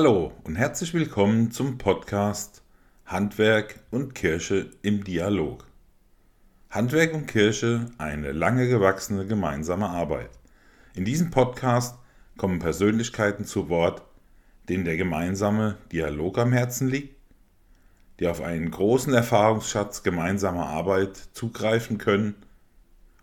[0.00, 2.62] Hallo und herzlich willkommen zum Podcast
[3.04, 5.66] Handwerk und Kirche im Dialog.
[6.70, 10.30] Handwerk und Kirche eine lange gewachsene gemeinsame Arbeit.
[10.94, 11.98] In diesem Podcast
[12.36, 14.04] kommen Persönlichkeiten zu Wort,
[14.68, 17.16] denen der gemeinsame Dialog am Herzen liegt,
[18.20, 22.36] die auf einen großen Erfahrungsschatz gemeinsamer Arbeit zugreifen können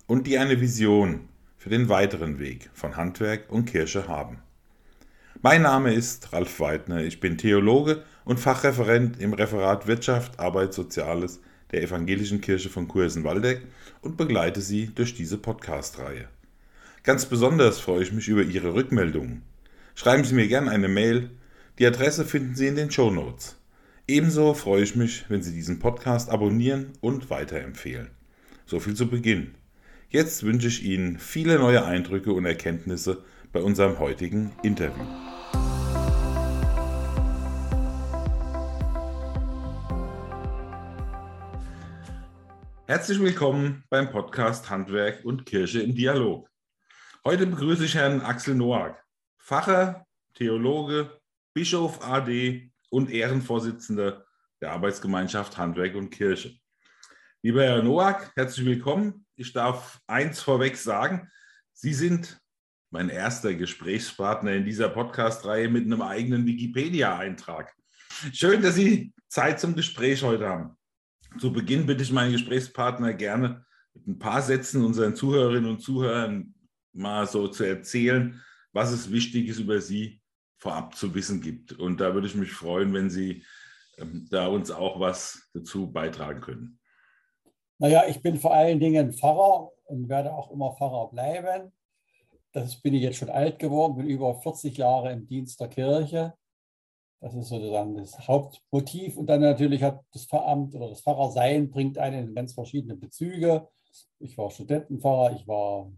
[0.08, 4.40] und die eine Vision für den weiteren Weg von Handwerk und Kirche haben.
[5.46, 7.04] Mein Name ist Ralf Weidner.
[7.04, 11.40] Ich bin Theologe und Fachreferent im Referat Wirtschaft, Arbeit, Soziales
[11.72, 13.62] der Evangelischen Kirche von Kursen-Waldeck
[14.02, 16.28] und begleite Sie durch diese Podcast-Reihe.
[17.04, 19.44] Ganz besonders freue ich mich über Ihre Rückmeldungen.
[19.94, 21.30] Schreiben Sie mir gerne eine Mail.
[21.78, 23.56] Die Adresse finden Sie in den Show Notes.
[24.08, 28.10] Ebenso freue ich mich, wenn Sie diesen Podcast abonnieren und weiterempfehlen.
[28.66, 29.54] So viel zu Beginn.
[30.10, 33.24] Jetzt wünsche ich Ihnen viele neue Eindrücke und Erkenntnisse
[33.54, 35.06] bei unserem heutigen Interview.
[42.88, 46.48] Herzlich willkommen beim Podcast Handwerk und Kirche im Dialog.
[47.24, 49.04] Heute begrüße ich Herrn Axel Noack,
[49.40, 50.06] Pfarrer,
[50.36, 51.20] Theologe,
[51.56, 54.24] Bischof AD und Ehrenvorsitzender
[54.62, 56.60] der Arbeitsgemeinschaft Handwerk und Kirche.
[57.42, 59.26] Lieber Herr Noack, herzlich willkommen.
[59.36, 61.32] Ich darf eins vorweg sagen.
[61.74, 62.40] Sie sind
[62.92, 67.74] mein erster Gesprächspartner in dieser Podcast-Reihe mit einem eigenen Wikipedia-Eintrag.
[68.32, 70.78] Schön, dass Sie Zeit zum Gespräch heute haben.
[71.40, 76.54] Zu Beginn bitte ich meinen Gesprächspartner gerne mit ein paar Sätzen unseren Zuhörerinnen und Zuhörern
[76.94, 78.42] mal so zu erzählen,
[78.72, 80.22] was es Wichtiges über Sie
[80.58, 81.74] vorab zu wissen gibt.
[81.74, 83.44] Und da würde ich mich freuen, wenn Sie
[83.98, 86.80] ähm, da uns auch was dazu beitragen können.
[87.78, 91.72] Naja, ich bin vor allen Dingen Pfarrer und werde auch immer Pfarrer bleiben.
[92.54, 96.34] Das bin ich jetzt schon alt geworden, bin über 40 Jahre im Dienst der Kirche
[97.26, 99.18] das ist sozusagen das Hauptmotiv.
[99.18, 103.68] Und dann natürlich hat das Pfarramt oder das Pfarrersein bringt einen in ganz verschiedene Bezüge.
[104.20, 105.92] Ich war Studentenpfarrer, ich war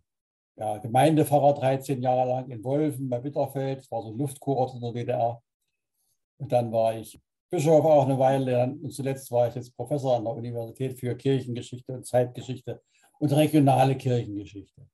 [0.56, 4.80] ja, Gemeindepfarrer 13 Jahre lang in Wolfen bei Bitterfeld, das war so ein Luftkurs in
[4.80, 5.44] der DDR.
[6.38, 10.24] Und dann war ich Bischof auch eine Weile und zuletzt war ich jetzt Professor an
[10.24, 12.82] der Universität für Kirchengeschichte und Zeitgeschichte
[13.20, 14.88] und regionale Kirchengeschichte.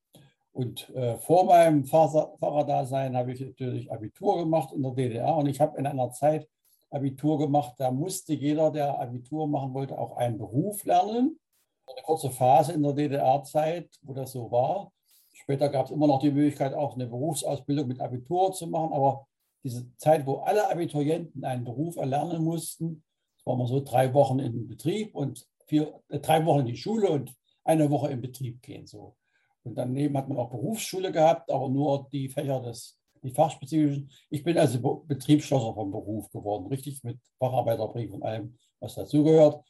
[0.54, 5.60] Und äh, vor meinem Fahrerdasein habe ich natürlich Abitur gemacht in der DDR und ich
[5.60, 6.48] habe in einer Zeit
[6.92, 11.40] Abitur gemacht, da musste jeder, der Abitur machen wollte, auch einen Beruf lernen.
[11.88, 14.92] Eine kurze Phase in der DDR-Zeit, wo das so war.
[15.34, 19.28] Später gab es immer noch die Möglichkeit, auch eine Berufsausbildung mit Abitur zu machen, aber
[19.64, 23.04] diese Zeit, wo alle Abiturienten einen Beruf erlernen mussten,
[23.38, 26.78] das war immer so drei Wochen in Betrieb und vier, äh, drei Wochen in die
[26.78, 27.34] Schule und
[27.64, 28.86] eine Woche im Betrieb gehen.
[28.86, 29.16] So.
[29.64, 34.10] Und daneben hat man auch Berufsschule gehabt, aber nur die Fächer des, die fachspezifischen.
[34.30, 39.64] Ich bin also Betriebsschlosser vom Beruf geworden, richtig mit Facharbeiterbrief und allem, was dazugehört.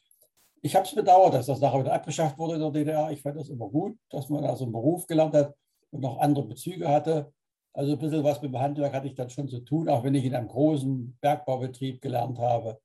[0.62, 3.10] Ich habe es bedauert, dass das nachher wieder abgeschafft wurde in der DDR.
[3.12, 5.54] Ich fand das immer gut, dass man also einen Beruf gelernt hat
[5.90, 7.32] und noch andere Bezüge hatte.
[7.72, 10.14] Also ein bisschen was mit dem Handwerk hatte ich dann schon zu tun, auch wenn
[10.14, 12.80] ich in einem großen Bergbaubetrieb gelernt habe.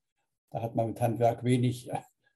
[0.50, 1.90] Da hat man mit Handwerk wenig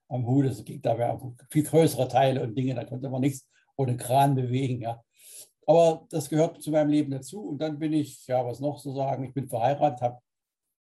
[0.07, 0.45] am Hut.
[0.45, 1.19] Es ging da
[1.49, 3.47] viel größere Teile und Dinge, da konnte man nichts
[3.77, 4.81] ohne Kran bewegen.
[4.81, 5.03] Ja.
[5.67, 7.41] Aber das gehört zu meinem Leben dazu.
[7.41, 10.19] Und dann bin ich, ja, was noch zu sagen, ich bin verheiratet, habe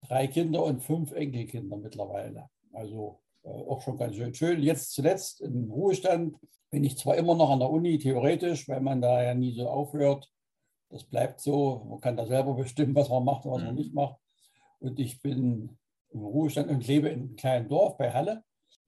[0.07, 2.49] drei Kinder und fünf Enkelkinder mittlerweile.
[2.73, 4.61] Also äh, auch schon ganz schön schön.
[4.61, 6.35] Jetzt zuletzt im Ruhestand
[6.71, 9.69] bin ich zwar immer noch an der Uni, theoretisch, weil man da ja nie so
[9.69, 10.29] aufhört.
[10.89, 11.85] Das bleibt so.
[11.89, 13.79] Man kann da selber bestimmen, was man macht und was man mhm.
[13.79, 14.17] nicht macht.
[14.79, 15.77] Und ich bin
[16.09, 18.43] im Ruhestand und lebe in einem kleinen Dorf bei Halle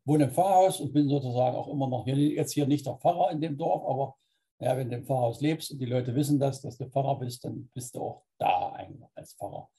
[0.05, 3.31] wohne im Pfarrhaus und bin sozusagen auch immer noch hier, jetzt hier nicht der Pfarrer
[3.31, 4.16] in dem Dorf, aber
[4.59, 7.43] ja, wenn du im Pfarrhaus lebst und die Leute wissen das, dass du Pfarrer bist,
[7.43, 9.69] dann bist du auch da eigentlich als Pfarrer.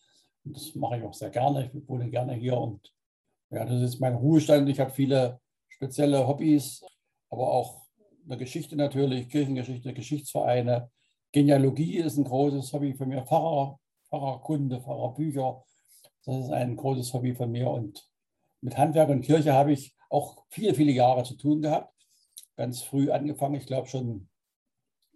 [0.44, 1.70] Und das mache ich auch sehr gerne.
[1.72, 2.92] Ich wohne gerne hier und
[3.50, 4.68] ja, das ist mein Ruhestand.
[4.68, 6.84] Ich habe viele spezielle Hobbys,
[7.30, 7.86] aber auch
[8.26, 10.90] eine Geschichte natürlich, Kirchengeschichte, Geschichtsvereine.
[11.32, 13.78] Genealogie ist ein großes Hobby von mir, Pfarrer,
[14.08, 15.64] Pfarrerkunde, Pfarrerbücher.
[16.24, 18.08] Das ist ein großes Hobby von mir und
[18.60, 21.92] mit Handwerk und Kirche habe ich auch viele, viele Jahre zu tun gehabt.
[22.56, 24.28] Ganz früh angefangen, ich glaube schon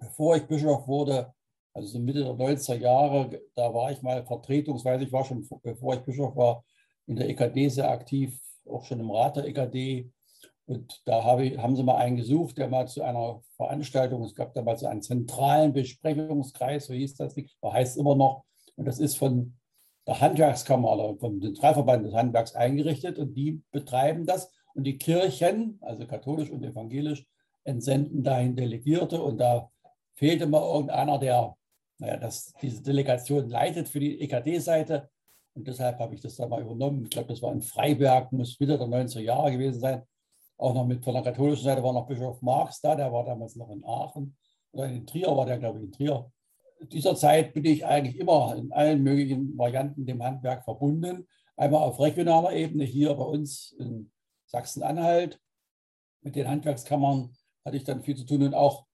[0.00, 1.32] bevor ich Bischof wurde,
[1.75, 6.00] also Mitte der 90er Jahre, da war ich mal vertretungsweise, ich war schon, bevor ich
[6.00, 6.64] Bischof war,
[7.06, 10.10] in der EKD sehr aktiv, auch schon im Rat der EKD.
[10.66, 14.54] Und da habe, haben sie mal einen gesucht, der mal zu einer Veranstaltung, es gab
[14.54, 17.34] damals einen zentralen Besprechungskreis, so hieß das,
[17.64, 18.44] heißt immer noch.
[18.76, 19.56] Und das ist von
[20.06, 24.50] der Handwerkskammer oder vom Zentralverband des Handwerks eingerichtet und die betreiben das.
[24.75, 27.26] Und die Kirchen, also katholisch und evangelisch,
[27.64, 29.22] entsenden dahin Delegierte.
[29.22, 29.70] Und da
[30.14, 31.56] fehlte mal irgendeiner, der
[32.00, 35.11] naja, das, diese Delegation leitet für die EKD-Seite.
[35.55, 37.05] Und deshalb habe ich das dann mal übernommen.
[37.05, 40.02] Ich glaube, das war in Freiberg, muss Mitte der 90er Jahre gewesen sein.
[40.56, 43.56] Auch noch mit von der katholischen Seite war noch Bischof Marx da, der war damals
[43.56, 44.37] noch in Aachen.
[44.73, 46.31] Oder in Trier war der, glaube ich, in Trier.
[46.81, 51.26] In dieser Zeit bin ich eigentlich immer in allen möglichen Varianten dem Handwerk verbunden.
[51.56, 54.11] Einmal auf regionaler Ebene hier bei uns in
[54.50, 55.41] Sachsen-Anhalt.
[56.23, 58.87] Mit den Handwerkskammern hatte ich dann viel zu tun und auch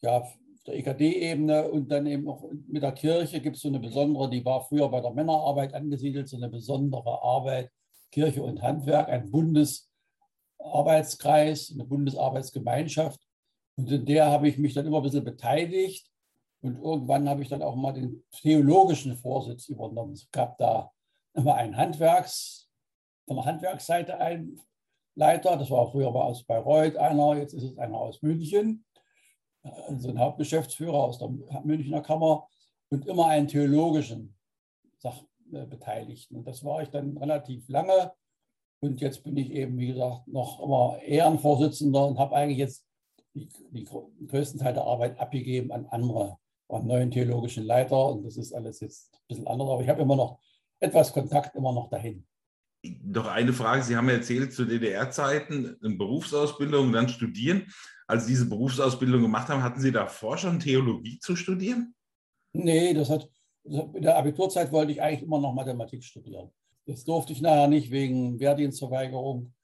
[0.00, 3.80] ja, auf der EKD-Ebene und dann eben auch mit der Kirche gibt es so eine
[3.80, 7.70] besondere, die war früher bei der Männerarbeit angesiedelt, so eine besondere Arbeit,
[8.10, 13.20] Kirche und Handwerk, ein Bundesarbeitskreis, eine Bundesarbeitsgemeinschaft.
[13.76, 16.08] Und in der habe ich mich dann immer ein bisschen beteiligt.
[16.60, 20.12] Und irgendwann habe ich dann auch mal den theologischen Vorsitz übernommen.
[20.12, 20.92] Es gab da
[21.34, 22.68] immer einen Handwerks,
[23.26, 24.60] von der Handwerksseite ein
[25.14, 28.84] Leiter, das war früher mal aus Bayreuth einer, jetzt ist es einer aus München,
[29.62, 31.28] also ein Hauptgeschäftsführer aus der
[31.64, 32.48] Münchner Kammer
[32.88, 34.36] und immer einen theologischen
[34.98, 36.36] Sachbeteiligten.
[36.36, 38.12] Und das war ich dann relativ lange.
[38.80, 42.84] Und jetzt bin ich eben, wie gesagt, noch immer Ehrenvorsitzender und habe eigentlich jetzt
[43.34, 43.84] die, die
[44.26, 46.38] größten Teil der Arbeit abgegeben an andere,
[46.68, 48.08] an neuen theologischen Leiter.
[48.08, 49.68] Und das ist alles jetzt ein bisschen anders.
[49.68, 50.40] Aber ich habe immer noch
[50.80, 52.26] etwas Kontakt immer noch dahin.
[52.84, 57.66] Doch eine Frage, Sie haben erzählt, zu DDR-Zeiten eine Berufsausbildung, dann studieren.
[58.08, 61.94] Als Sie diese Berufsausbildung gemacht haben, hatten Sie davor schon Theologie zu studieren?
[62.52, 63.30] Nee, das hat,
[63.64, 66.50] in der Abiturzeit wollte ich eigentlich immer noch Mathematik studieren.
[66.86, 69.54] Das durfte ich nachher nicht wegen Wehrdienstverweigerung.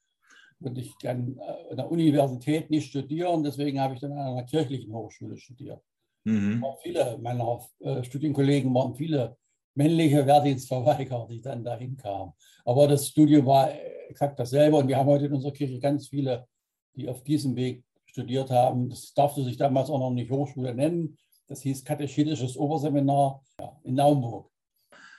[0.61, 1.39] Und ich kann
[1.71, 5.81] an der Universität nicht studieren, deswegen habe ich dann an einer kirchlichen Hochschule studiert.
[6.25, 6.65] Mhm.
[6.83, 9.37] Viele meiner äh, Studienkollegen waren viele
[9.79, 12.33] männliche Wehrdienstverweigerer, die dann dahin kamen.
[12.65, 13.71] Aber das Studium war
[14.09, 16.49] exakt dasselbe und wir haben heute in unserer Kirche ganz viele,
[16.97, 18.91] die auf diesem Weg studiert haben.
[18.91, 21.17] Das darfte sich damals auch noch nicht Hochschule nennen.
[21.47, 23.41] Das hieß Katechetisches Oberseminar
[23.85, 24.51] in Naumburg.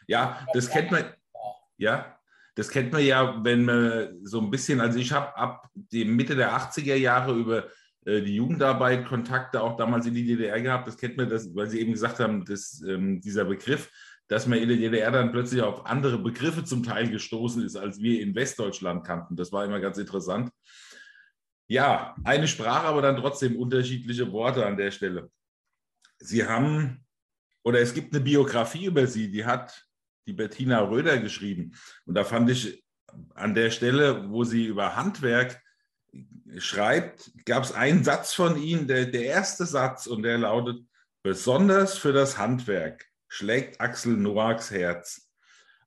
[0.07, 1.05] Ja, das kennt man.
[1.77, 2.17] Ja,
[2.55, 6.35] das kennt man ja, wenn man so ein bisschen, also ich habe ab dem Mitte
[6.35, 7.67] der 80er Jahre über
[8.05, 10.87] äh, die Jugendarbeit Kontakte auch damals in die DDR gehabt.
[10.87, 13.89] Das kennt man, das, weil Sie eben gesagt haben, dass, ähm, dieser Begriff
[14.29, 17.99] dass man in der DDR dann plötzlich auf andere Begriffe zum Teil gestoßen ist, als
[17.99, 19.35] wir in Westdeutschland kannten.
[19.35, 20.51] Das war immer ganz interessant.
[21.67, 25.31] Ja, eine Sprache, aber dann trotzdem unterschiedliche Worte an der Stelle.
[26.19, 27.05] Sie haben,
[27.63, 29.87] oder es gibt eine Biografie über Sie, die hat
[30.27, 31.75] die Bettina Röder geschrieben.
[32.05, 32.83] Und da fand ich
[33.33, 35.59] an der Stelle, wo sie über Handwerk
[36.57, 40.83] schreibt, gab es einen Satz von Ihnen, der, der erste Satz, und der lautet,
[41.23, 45.29] besonders für das Handwerk schlägt Axel Noaks Herz.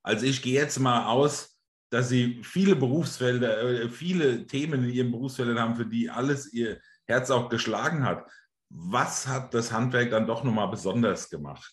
[0.03, 1.59] Also ich gehe jetzt mal aus,
[1.91, 6.81] dass Sie viele Berufsfelder, äh, viele Themen in Ihren Berufsfeldern haben, für die alles Ihr
[7.07, 8.25] Herz auch geschlagen hat.
[8.71, 11.71] Was hat das Handwerk dann doch nochmal besonders gemacht?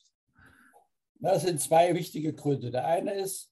[1.22, 2.72] Das sind zwei wichtige Gründe.
[2.72, 3.52] Der eine ist,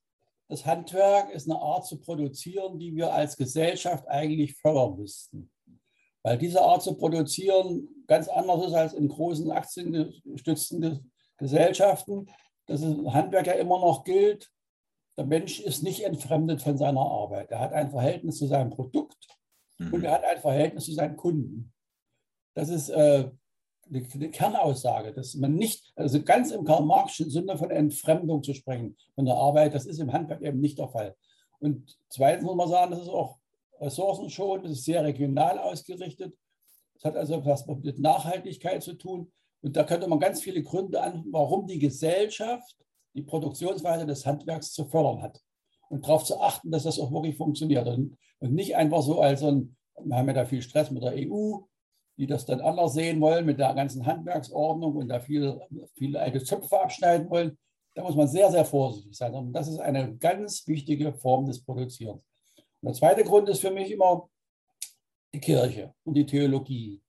[0.49, 5.49] das Handwerk ist eine Art zu produzieren, die wir als Gesellschaft eigentlich fördern müssten.
[6.23, 12.27] Weil diese Art zu produzieren ganz anders ist als in großen aktiengestützten Gesellschaften,
[12.65, 14.51] dass es im Handwerk ja immer noch gilt,
[15.17, 17.51] der Mensch ist nicht entfremdet von seiner Arbeit.
[17.51, 19.27] Er hat ein Verhältnis zu seinem Produkt
[19.79, 19.93] mhm.
[19.93, 21.73] und er hat ein Verhältnis zu seinen Kunden.
[22.53, 23.29] Das ist äh,
[23.89, 29.25] eine Kernaussage, dass man nicht, also ganz im Karl-Marxischen Sinne von Entfremdung zu sprechen von
[29.25, 31.15] der Arbeit, das ist im Handwerk eben nicht der Fall.
[31.59, 33.39] Und zweitens muss man sagen, das ist auch
[33.79, 36.35] ressourcenschonend, das ist sehr regional ausgerichtet.
[36.95, 39.31] Das hat also was mit Nachhaltigkeit zu tun.
[39.61, 42.75] Und da könnte man ganz viele Gründe an, warum die Gesellschaft
[43.13, 45.41] die Produktionsweise des Handwerks zu fördern hat
[45.89, 47.87] und darauf zu achten, dass das auch wirklich funktioniert.
[47.87, 51.13] Und, und nicht einfach so als ein, wir haben ja da viel Stress mit der
[51.15, 51.57] EU,
[52.17, 55.59] die das dann anders sehen wollen mit der ganzen Handwerksordnung und da viele,
[55.93, 57.57] viele alte Zöpfe abschneiden wollen.
[57.95, 59.33] Da muss man sehr, sehr vorsichtig sein.
[59.33, 62.21] Und das ist eine ganz wichtige Form des Produzierens.
[62.81, 64.29] Und der zweite Grund ist für mich immer
[65.33, 67.01] die Kirche und die Theologie.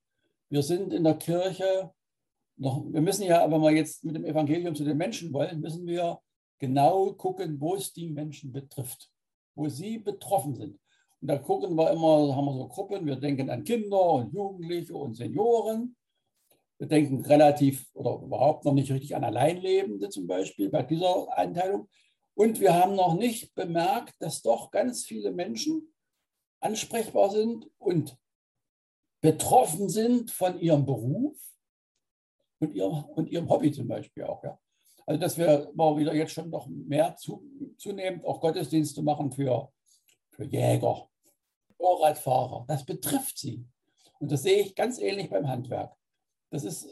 [0.49, 1.93] Wir sind in der Kirche
[2.59, 5.87] noch, wir müssen ja, wenn wir jetzt mit dem Evangelium zu den Menschen wollen, müssen
[5.87, 6.21] wir
[6.59, 9.11] genau gucken, wo es die Menschen betrifft,
[9.55, 10.79] wo sie betroffen sind.
[11.21, 14.95] Und da gucken wir immer, haben wir so Gruppen, wir denken an Kinder und Jugendliche
[14.95, 15.97] und Senioren.
[16.79, 21.88] Wir denken relativ oder überhaupt noch nicht richtig an Alleinlebende zum Beispiel bei dieser Einteilung.
[22.35, 25.93] Und wir haben noch nicht bemerkt, dass doch ganz viele Menschen
[26.61, 28.17] ansprechbar sind und
[29.21, 31.37] betroffen sind von ihrem Beruf,
[32.61, 34.43] und ihrem, und ihrem Hobby zum Beispiel auch.
[34.43, 34.59] Ja.
[35.07, 37.43] Also dass wir mal wieder jetzt schon noch mehr zu,
[37.79, 39.73] zunehmend auch Gottesdienste machen für,
[40.31, 41.09] für Jäger,
[41.79, 42.65] Motorradfahrer.
[42.69, 43.65] Das betrifft sie.
[44.19, 45.95] Und das sehe ich ganz ähnlich beim Handwerk.
[46.50, 46.88] Das ist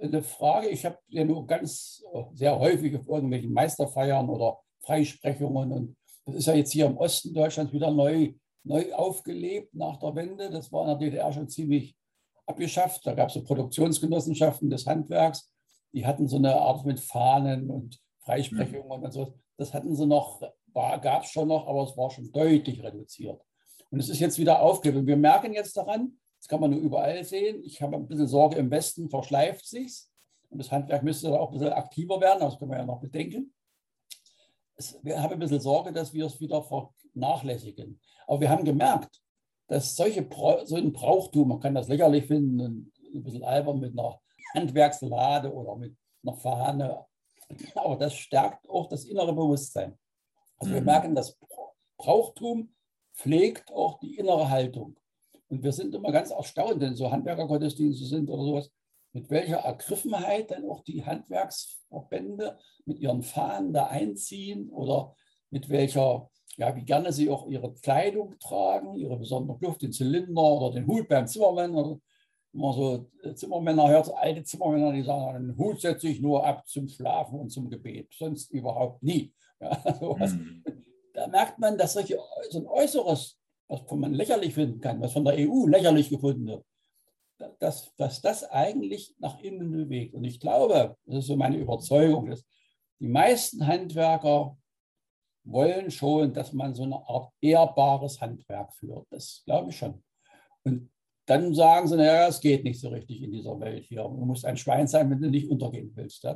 [0.00, 2.04] eine Frage, ich habe ja nur ganz
[2.34, 5.72] sehr häufig auf irgendwelchen Meisterfeiern oder Freisprechungen.
[5.72, 10.14] Und das ist ja jetzt hier im Osten Deutschlands wieder neu, neu aufgelebt nach der
[10.14, 10.50] Wende.
[10.50, 11.96] Das war in der DDR schon ziemlich
[12.46, 13.06] abgeschafft.
[13.06, 15.50] Da gab es so Produktionsgenossenschaften des Handwerks.
[15.92, 19.04] Die hatten so eine Art mit Fahnen und Freisprechungen mhm.
[19.04, 19.34] und so.
[19.56, 20.40] Das hatten sie noch,
[20.72, 23.40] gab es schon noch, aber es war schon deutlich reduziert.
[23.90, 24.98] Und es ist jetzt wieder aufgelebt.
[24.98, 27.62] Und wir merken jetzt daran, das kann man nur überall sehen.
[27.64, 30.10] Ich habe ein bisschen Sorge, im Westen verschleift sich's.
[30.50, 33.00] Und das Handwerk müsste da auch ein bisschen aktiver werden, das können wir ja noch
[33.00, 33.52] bedenken.
[35.02, 38.00] Wir haben ein bisschen Sorge, dass wir es wieder vernachlässigen.
[38.26, 39.22] Aber wir haben gemerkt,
[39.66, 40.28] dass solche,
[40.64, 44.20] so ein Brauchtum, man kann das lächerlich finden, ein bisschen albern mit einer
[44.54, 47.06] Handwerkslade oder mit einer Fahne,
[47.74, 49.98] aber das stärkt auch das innere Bewusstsein.
[50.58, 50.86] Also wir mhm.
[50.86, 51.38] merken, das
[51.96, 52.74] Brauchtum
[53.14, 54.96] pflegt auch die innere Haltung.
[55.48, 58.72] Und wir sind immer ganz erstaunt, wenn so Handwerkergottesdienste sind oder sowas,
[59.12, 65.14] mit welcher Ergriffenheit dann auch die Handwerksverbände mit ihren Fahnen da einziehen oder
[65.50, 70.42] mit welcher, ja, wie gerne sie auch ihre Kleidung tragen, ihre besondere Kluft, den Zylinder
[70.42, 71.74] oder den Hut beim Zimmermann.
[71.74, 71.98] Oder
[72.54, 76.66] immer so äh, Zimmermänner hört, alte Zimmermänner, die sagen, den Hut setze ich nur ab
[76.66, 79.32] zum Schlafen und zum Gebet, sonst überhaupt nie.
[79.60, 79.78] Ja,
[80.26, 80.62] mhm.
[81.14, 82.18] Da merkt man, dass solche,
[82.50, 86.64] so ein Äußeres, was man lächerlich finden kann, was von der EU lächerlich gefunden wird,
[87.60, 90.14] dass, dass das eigentlich nach innen bewegt.
[90.14, 92.44] Und ich glaube, das ist so meine Überzeugung, dass
[92.98, 94.58] die meisten Handwerker
[95.44, 99.06] wollen schon, dass man so eine Art ehrbares Handwerk führt.
[99.10, 100.02] Das glaube ich schon.
[100.64, 100.90] Und
[101.26, 104.02] dann sagen sie, naja, es geht nicht so richtig in dieser Welt hier.
[104.02, 106.26] Du musst ein Schwein sein, wenn du nicht untergehen willst.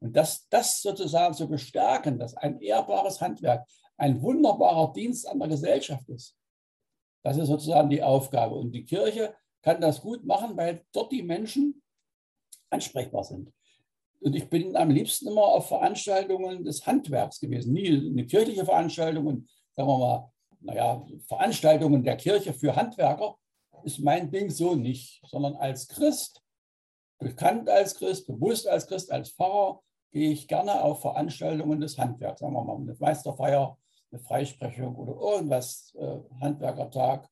[0.00, 5.48] Und das, das sozusagen zu bestärken, dass ein ehrbares Handwerk ein wunderbarer Dienst an der
[5.48, 6.36] Gesellschaft ist,
[7.22, 8.54] das ist sozusagen die Aufgabe.
[8.54, 11.82] Und die Kirche kann das gut machen, weil dort die Menschen
[12.70, 13.50] ansprechbar sind.
[14.24, 19.26] Und ich bin am liebsten immer auf Veranstaltungen des Handwerks gewesen, nie eine kirchliche Veranstaltung
[19.26, 23.36] und sagen wir mal, naja, Veranstaltungen der Kirche für Handwerker
[23.82, 26.40] ist mein Ding so nicht, sondern als Christ,
[27.18, 32.40] bekannt als Christ, bewusst als Christ, als Pfarrer, gehe ich gerne auf Veranstaltungen des Handwerks,
[32.40, 33.76] sagen wir mal eine Meisterfeier,
[34.10, 37.28] eine Freisprechung oder irgendwas, äh, Handwerkertag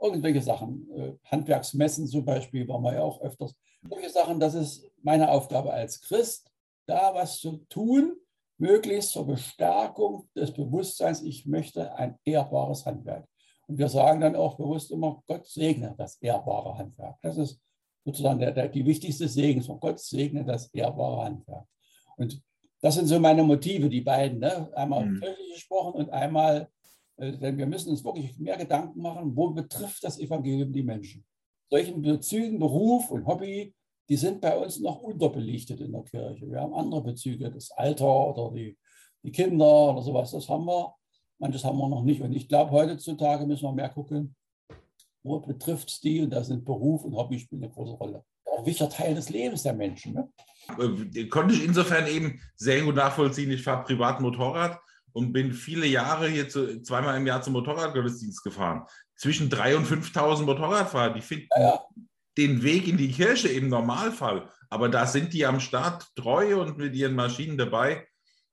[0.00, 0.90] irgendwelche Sachen.
[0.92, 3.54] Äh, Handwerksmessen zum Beispiel waren wir ja auch öfters.
[3.88, 6.50] Solche Sachen, das ist meine Aufgabe als Christ,
[6.86, 8.16] da was zu tun,
[8.58, 13.28] möglichst zur Bestärkung des Bewusstseins, ich möchte ein ehrbares Handwerk.
[13.68, 17.16] Und wir sagen dann auch bewusst immer, Gott segne das ehrbare Handwerk.
[17.22, 17.60] Das ist
[18.04, 19.78] sozusagen der, der, die wichtigste Segensform.
[19.78, 21.66] Gott segne das ehrbare Handwerk.
[22.16, 22.42] Und
[22.80, 24.40] das sind so meine Motive, die beiden.
[24.40, 24.70] Ne?
[24.74, 25.20] Einmal mhm.
[25.20, 26.68] kirchlich gesprochen und einmal
[27.16, 31.24] äh, denn wir müssen uns wirklich mehr Gedanken machen, wo betrifft das Evangelium die Menschen.
[31.70, 33.74] Solchen Bezügen, Beruf und Hobby,
[34.08, 36.48] die sind bei uns noch unterbelichtet in der Kirche.
[36.50, 38.76] Wir haben andere Bezüge, das Alter oder die,
[39.22, 40.94] die Kinder oder sowas, das haben wir.
[41.38, 42.22] Manches haben wir noch nicht.
[42.22, 44.34] Und ich glaube, heutzutage müssen wir mehr gucken,
[45.22, 46.20] wo betrifft es die?
[46.20, 48.24] Und da sind Beruf und Hobby spielen eine große Rolle.
[48.44, 50.14] Auch ein wichtiger Teil des Lebens der Menschen.
[50.14, 50.32] Ne?
[50.78, 53.50] Äh, konnte ich insofern eben sehr gut nachvollziehen.
[53.50, 54.78] Ich fahre privat Motorrad
[55.12, 58.84] und bin viele Jahre hier zu, zweimal im Jahr zum Motorradgottesdienst gefahren.
[59.16, 61.80] Zwischen 3.000 und 5.000 Motorradfahrer, die finden ja.
[62.36, 64.48] Den Weg in die Kirche im Normalfall.
[64.68, 68.06] Aber da sind die am Start treu und mit ihren Maschinen dabei.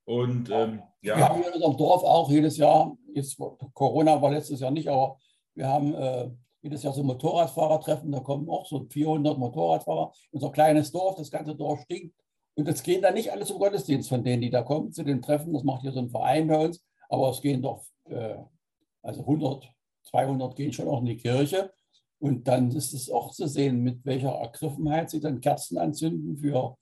[0.05, 1.17] Und ähm, ja.
[1.17, 3.37] Wir haben in unserem Dorf auch jedes Jahr, jetzt
[3.73, 5.17] Corona war letztes Jahr nicht, aber
[5.55, 6.29] wir haben äh,
[6.61, 10.13] jedes Jahr so Motorradfahrertreffen, da kommen auch so 400 Motorradfahrer.
[10.31, 12.15] Unser kleines Dorf, das ganze Dorf stinkt.
[12.55, 15.21] Und es gehen dann nicht alle zum Gottesdienst von denen, die da kommen, zu den
[15.21, 15.53] Treffen.
[15.53, 16.83] Das macht hier so ein Verein bei uns.
[17.09, 18.37] Aber es gehen doch, äh,
[19.01, 19.69] also 100,
[20.03, 21.73] 200 gehen schon auch in die Kirche.
[22.23, 26.77] Und dann ist es auch zu sehen, mit welcher Ergriffenheit sie dann Kerzen anzünden für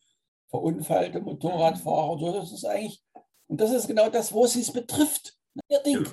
[0.51, 2.33] verunfallte Motorradfahrer.
[2.33, 3.03] Das ist eigentlich,
[3.47, 5.35] und das ist genau das, wo sie es betrifft.
[5.67, 6.05] Ihr Ding.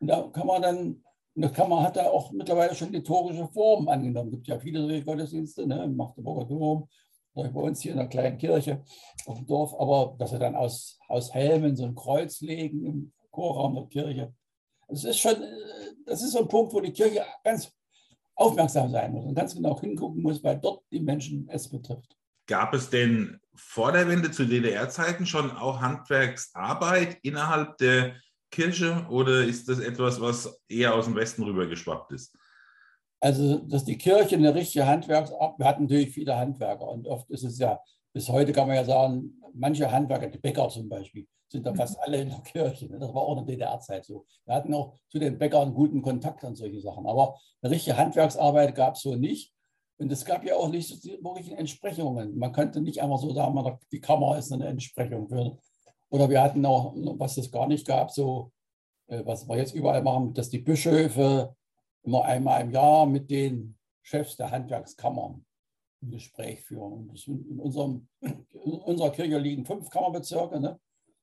[0.00, 1.02] Und da kann man dann,
[1.54, 4.28] kann man, hat da auch mittlerweile schon liturgische Formen angenommen.
[4.28, 6.86] Es gibt ja viele solche Gottesdienste, ne, im Magdeburger Dom,
[7.32, 8.84] bei uns hier in einer kleinen Kirche
[9.24, 13.12] auf dem Dorf, aber dass sie dann aus, aus Helmen so ein Kreuz legen im
[13.30, 14.34] Chorraum der Kirche.
[14.88, 15.36] Das ist schon,
[16.04, 17.72] das ist so ein Punkt, wo die Kirche ganz
[18.36, 22.16] aufmerksam sein muss und ganz genau hingucken muss, weil dort die Menschen es betrifft.
[22.46, 28.16] Gab es denn vor der Wende zu DDR-Zeiten schon auch Handwerksarbeit innerhalb der
[28.50, 32.36] Kirche oder ist das etwas, was eher aus dem Westen rübergeschwappt ist?
[33.20, 37.44] Also, dass die Kirche eine richtige Handwerksarbeit, wir hatten natürlich viele Handwerker und oft ist
[37.44, 37.80] es ja,
[38.14, 41.98] bis heute kann man ja sagen, manche Handwerker, die Bäcker zum Beispiel, sind da fast
[42.00, 42.86] alle in der Kirche.
[42.86, 42.98] Ne?
[42.98, 44.24] Das war auch in der DDR-Zeit so.
[44.46, 47.06] Wir hatten auch zu den Bäckern guten Kontakt an solche Sachen.
[47.06, 49.52] Aber eine richtige Handwerksarbeit gab es so nicht.
[49.98, 52.36] Und es gab ja auch nicht so wirklich Entsprechungen.
[52.38, 55.56] Man könnte nicht einfach so sagen, die Kammer ist eine Entsprechung für
[56.08, 58.52] Oder wir hatten auch, was es gar nicht gab, so,
[59.08, 61.54] äh, was wir jetzt überall machen, dass die Bischöfe
[62.02, 65.44] immer einmal im Jahr mit den Chefs der Handwerkskammern
[66.04, 67.10] ein Gespräch führen.
[67.26, 70.60] In, unserem, in unserer Kirche liegen fünf Kammerbezirke.
[70.60, 70.78] Ne?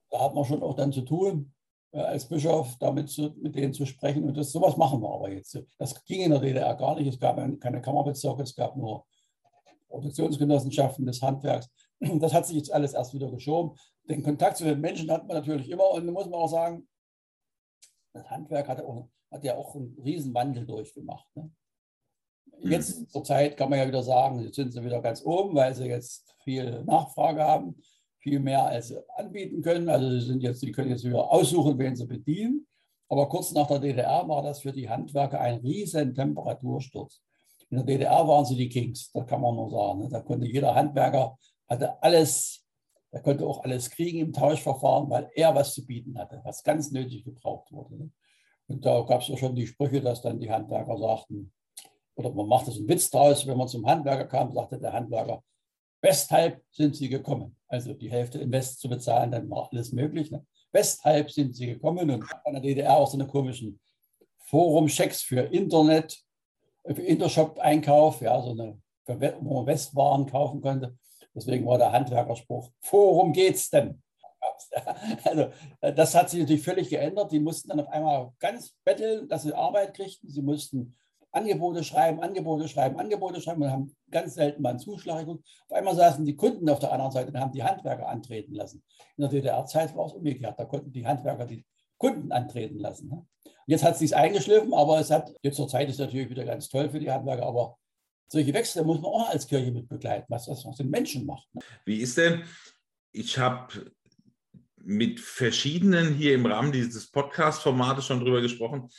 [0.10, 1.54] Da hat man schon auch dann zu tun,
[1.92, 4.24] äh, als Bischof damit zu, mit denen zu sprechen.
[4.24, 5.58] Und das, sowas machen wir aber jetzt.
[5.78, 7.08] Das ging in der DDR gar nicht.
[7.08, 9.06] Es gab keine Kammerbezirke, es gab nur
[9.88, 11.70] Produktionsgenossenschaften des Handwerks.
[12.00, 13.78] Das hat sich jetzt alles erst wieder geschoben.
[14.10, 15.92] Den Kontakt zu den Menschen hat man natürlich immer.
[15.92, 16.88] Und da muss man auch sagen,
[18.14, 21.28] das Handwerk hat, auch, hat ja auch einen Riesenwandel durchgemacht.
[21.36, 21.52] Ne?
[22.60, 23.10] Jetzt mhm.
[23.10, 25.86] zur Zeit kann man ja wieder sagen, jetzt sind sie wieder ganz oben, weil sie
[25.86, 27.76] jetzt viel Nachfrage haben,
[28.20, 29.90] viel mehr als sie anbieten können.
[29.90, 32.68] Also sie, sind jetzt, sie können jetzt wieder aussuchen, wen sie bedienen.
[33.10, 37.22] Aber kurz nach der DDR war das für die Handwerker ein riesen Temperatursturz.
[37.70, 40.00] In der DDR waren sie die Kings, das kann man nur sagen.
[40.00, 40.10] Ne?
[40.10, 42.66] Da konnte jeder Handwerker, hatte alles,
[43.12, 46.92] er konnte auch alles kriegen im Tauschverfahren, weil er was zu bieten hatte, was ganz
[46.92, 47.96] nötig gebraucht wurde.
[47.98, 48.12] Ne?
[48.68, 51.52] Und da gab es ja schon die Sprüche, dass dann die Handwerker sagten,
[52.16, 55.44] oder man macht es einen Witz draus, wenn man zum Handwerker kam, sagte der Handwerker,
[56.02, 57.56] weshalb sind Sie gekommen?
[57.68, 60.32] Also die Hälfte Invest zu bezahlen, dann war alles möglich.
[60.32, 60.46] Ne?
[60.72, 62.10] Weshalb sind Sie gekommen?
[62.10, 63.80] Und in der DDR auch so eine komischen
[64.40, 66.18] Forum-Checks für Internet,
[66.86, 68.82] für Intershop-Einkauf, ja, so eine,
[69.42, 70.98] wo man Westwaren kaufen konnte.
[71.34, 74.02] Deswegen war der Handwerkerspruch, Forum geht's denn?
[75.24, 75.52] Also
[75.82, 77.32] das hat sich natürlich völlig geändert.
[77.32, 80.30] Die mussten dann auf einmal ganz betteln, dass sie Arbeit kriegten.
[80.30, 80.96] Sie mussten
[81.32, 85.48] Angebote schreiben, Angebote schreiben, Angebote schreiben und haben ganz selten mal einen Zuschlag geguckt.
[85.70, 88.84] Auf einmal saßen die Kunden auf der anderen Seite und haben die Handwerker antreten lassen.
[89.18, 90.60] In der DDR-Zeit war es umgekehrt.
[90.60, 91.66] Da konnten die Handwerker die
[91.98, 93.10] Kunden antreten lassen.
[93.10, 93.26] Ne?
[93.66, 96.44] Jetzt hat es sich eingeschliffen, aber es hat, jetzt zur Zeit ist es natürlich wieder
[96.44, 97.78] ganz toll für die Handwerker, aber
[98.28, 101.48] solche Wechsel muss man auch als Kirche mit begleiten, was das aus den Menschen macht.
[101.54, 101.62] Ne?
[101.86, 102.44] Wie ist denn,
[103.12, 103.92] ich habe
[104.84, 108.90] mit verschiedenen hier im Rahmen dieses Podcast-Formates schon drüber gesprochen,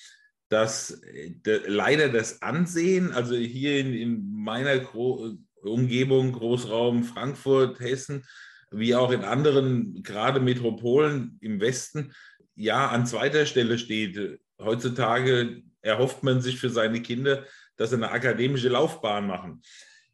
[0.52, 7.78] dass äh, de, leider das Ansehen, also hier in, in meiner Gro Umgebung, Großraum Frankfurt,
[7.78, 8.24] Hessen,
[8.72, 12.12] wie auch in anderen, gerade Metropolen im Westen,
[12.56, 14.40] ja an zweiter Stelle steht.
[14.60, 19.62] Heutzutage erhofft man sich für seine Kinder, dass sie eine akademische Laufbahn machen.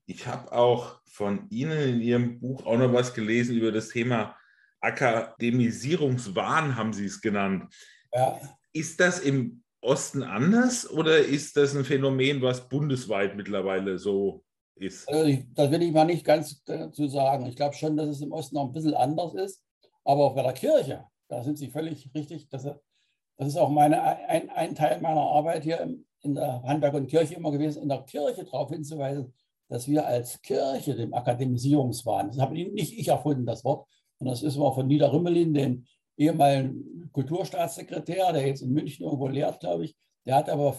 [0.05, 4.37] Ich habe auch von Ihnen in Ihrem Buch auch noch was gelesen über das Thema
[4.81, 7.75] Akademisierungswahn, haben Sie es genannt.
[8.13, 8.39] Ja.
[8.73, 15.09] Ist das im Osten anders oder ist das ein Phänomen, was bundesweit mittlerweile so ist?
[15.09, 17.47] Also ich, das will ich mal nicht ganz dazu sagen.
[17.47, 19.63] Ich glaube schon, dass es im Osten noch ein bisschen anders ist.
[20.05, 22.49] Aber auch bei der Kirche, da sind Sie völlig richtig.
[22.49, 26.95] Das, das ist auch meine, ein, ein Teil meiner Arbeit hier im, in der Handwerk
[26.95, 29.33] und Kirche immer gewesen, in der Kirche darauf hinzuweisen,
[29.69, 33.87] dass wir als Kirche dem Akademisierungswahn, das habe nicht ich erfunden, das Wort,
[34.19, 35.87] und das ist immer von Nieder Rümmelin, den
[36.19, 39.97] ehemaligen Kulturstaatssekretär, der jetzt in München irgendwo lehrt, glaube ich.
[40.27, 40.77] Der hat aber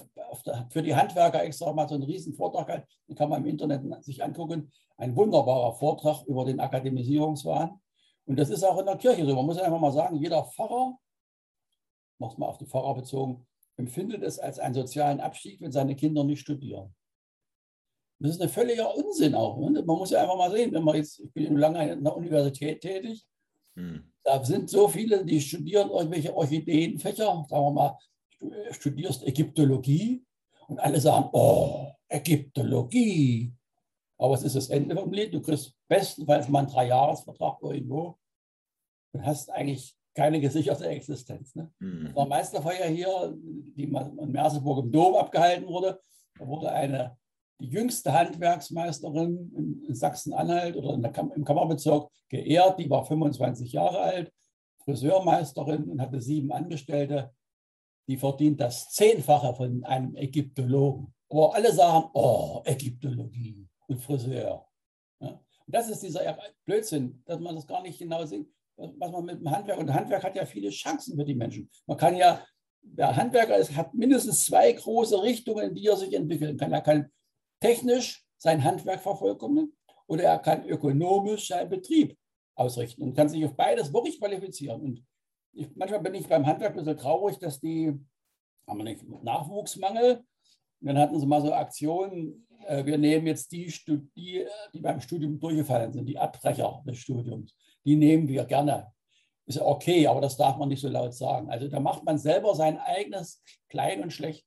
[0.70, 4.04] für die Handwerker extra mal so einen riesen Vortrag gehalten, den kann man im Internet
[4.04, 4.72] sich angucken.
[4.98, 7.80] Ein wunderbarer Vortrag über den Akademisierungswahn.
[8.26, 9.34] Und das ist auch in der Kirche so.
[9.36, 11.00] Man muss einfach mal sagen, jeder Pfarrer,
[12.20, 13.48] nochmal auf die Pfarrer bezogen,
[13.78, 16.94] empfindet es als einen sozialen Abstieg, wenn seine Kinder nicht studieren.
[18.20, 19.58] Das ist ein völliger Unsinn auch.
[19.58, 19.82] Ne?
[19.82, 22.82] Man muss ja einfach mal sehen, wenn man jetzt, ich bin lange in der Universität
[22.82, 23.26] tätig,
[23.76, 24.12] hm.
[24.30, 27.98] Da sind so viele, die studieren irgendwelche Orchideenfächer, sagen wir mal,
[28.40, 30.24] du studierst Ägyptologie
[30.68, 33.52] und alle sagen, oh, Ägyptologie.
[34.20, 35.34] Aber es ist das Ende vom Lied.
[35.34, 38.20] Du kriegst bestenfalls mal einen Dreijahresvertrag irgendwo
[39.14, 41.56] und hast eigentlich keine gesicherte Existenz.
[41.56, 41.72] Ne?
[41.80, 42.06] Mhm.
[42.06, 46.00] Das war Meisterfeier hier, die in Merseburg im Dom abgehalten wurde.
[46.38, 47.18] Da wurde eine
[47.60, 52.80] die jüngste Handwerksmeisterin in Sachsen-Anhalt oder Kam im Kammerbezirk geehrt.
[52.80, 54.34] Die war 25 Jahre alt,
[54.86, 57.34] Friseurmeisterin und hatte sieben Angestellte.
[58.08, 61.14] Die verdient das Zehnfache von einem Ägyptologen.
[61.30, 64.66] Aber alle sagen, oh, Ägyptologie und Friseur.
[65.20, 65.30] Ja.
[65.30, 69.40] Und das ist dieser Blödsinn, dass man das gar nicht genau sieht, was man mit
[69.40, 71.70] dem Handwerk, und Handwerk hat ja viele Chancen für die Menschen.
[71.86, 72.44] Man kann ja,
[72.82, 76.72] der Handwerker ist, hat mindestens zwei große Richtungen, in die er sich entwickeln kann.
[76.72, 77.12] Er kann
[77.60, 79.74] technisch sein Handwerk vervollkommnen
[80.08, 82.18] oder er kann ökonomisch seinen Betrieb
[82.56, 84.82] ausrichten und kann sich auf beides wirklich qualifizieren.
[84.82, 85.06] Und
[85.54, 87.94] ich, manchmal bin ich beim Handwerk ein bisschen traurig, dass die,
[88.68, 90.24] haben wir nicht, Nachwuchsmangel.
[90.82, 93.74] Und dann hatten sie mal so Aktionen, äh, wir nehmen jetzt die,
[94.16, 97.56] die, die beim Studium durchgefallen sind, die Abbrecher des Studiums.
[97.86, 98.92] Die nehmen wir gerne.
[99.46, 101.50] Ist okay, aber das darf man nicht so laut sagen.
[101.50, 104.46] Also da macht man selber sein eigenes klein und schlecht.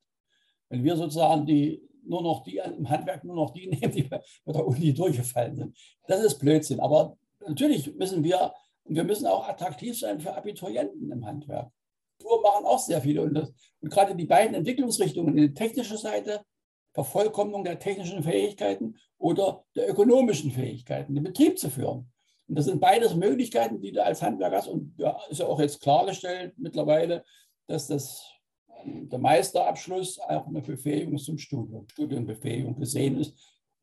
[0.68, 4.20] Wenn wir sozusagen die nur noch die im Handwerk nur noch die nehmen, die bei
[4.46, 5.78] der Uni durchgefallen sind.
[6.06, 6.80] Das ist Blödsinn.
[6.80, 8.52] Aber natürlich müssen wir
[8.84, 11.70] wir müssen auch attraktiv sein für Abiturienten im Handwerk.
[12.18, 13.22] Tour machen auch sehr viele.
[13.22, 16.42] Und, das, und gerade die beiden Entwicklungsrichtungen, die technische Seite,
[16.92, 22.12] Vervollkommnung der technischen Fähigkeiten oder der ökonomischen Fähigkeiten, den Betrieb zu führen.
[22.48, 24.68] Und das sind beides Möglichkeiten, die du als Handwerker hast.
[24.68, 27.24] Und ja, ist ja auch jetzt klargestellt mittlerweile,
[27.66, 28.30] dass das,
[28.84, 33.34] der Meisterabschluss auch eine Befähigung zum Studium, Studienbefähigung gesehen ist.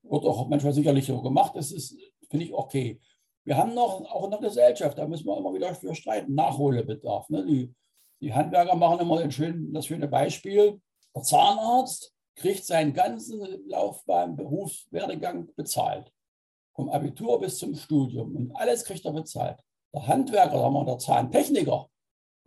[0.03, 1.53] Wird auch manchmal sicherlich so gemacht.
[1.55, 1.97] Das ist,
[2.29, 2.99] finde ich, okay.
[3.43, 7.29] Wir haben noch, auch in der Gesellschaft, da müssen wir immer wieder für streiten, Nachholbedarf.
[7.29, 7.45] Ne?
[7.45, 7.73] Die,
[8.21, 10.79] die Handwerker machen immer den schönen, das schöne Beispiel.
[11.15, 16.11] Der Zahnarzt kriegt seinen ganzen Laufbahn, Berufswerdegang bezahlt.
[16.75, 18.35] Vom Abitur bis zum Studium.
[18.35, 19.59] Und alles kriegt er bezahlt.
[19.93, 21.89] Der Handwerker, sagen wir, der Zahntechniker,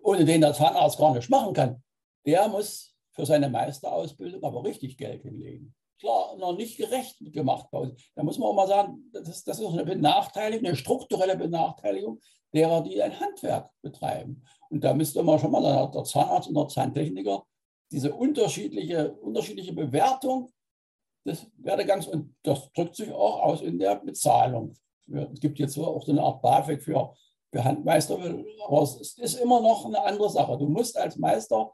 [0.02, 1.82] ohne den der Zahnarzt gar nicht machen kann,
[2.26, 5.74] der muss für seine Meisterausbildung aber richtig Geld hinlegen.
[5.98, 7.68] Klar, noch nicht gerecht gemacht.
[7.70, 12.20] Da muss man auch mal sagen, das ist, das ist eine Benachteiligung, eine strukturelle Benachteiligung
[12.52, 14.42] derer, die ein Handwerk betreiben.
[14.70, 17.44] Und da müsste man schon mal der Zahnarzt und der Zahntechniker
[17.92, 20.50] diese unterschiedliche, unterschiedliche Bewertung
[21.24, 24.74] des Werdegangs und das drückt sich auch aus in der Bezahlung.
[25.06, 27.14] Es gibt jetzt auch so eine Art BAföG für,
[27.52, 28.18] für Handmeister,
[28.66, 30.56] aber es ist immer noch eine andere Sache.
[30.58, 31.70] Du musst als Meister,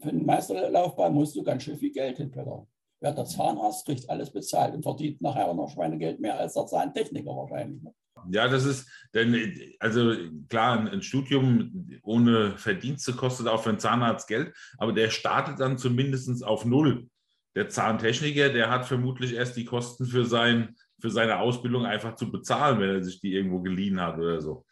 [0.00, 2.66] für eine Meisterlaufbahn musst du ganz schön viel Geld hinblättern.
[3.00, 7.30] Ja, der Zahnarzt kriegt alles bezahlt und verdient nachher noch Schweinegeld mehr als der Zahntechniker
[7.30, 7.82] wahrscheinlich.
[7.82, 7.94] Ne?
[8.30, 9.36] Ja, das ist, denn,
[9.78, 10.14] also
[10.48, 15.78] klar, ein Studium ohne Verdienste kostet auch für einen Zahnarzt Geld, aber der startet dann
[15.78, 17.08] zumindest auf Null.
[17.54, 22.30] Der Zahntechniker, der hat vermutlich erst die Kosten für, sein, für seine Ausbildung einfach zu
[22.30, 24.64] bezahlen, wenn er sich die irgendwo geliehen hat oder so.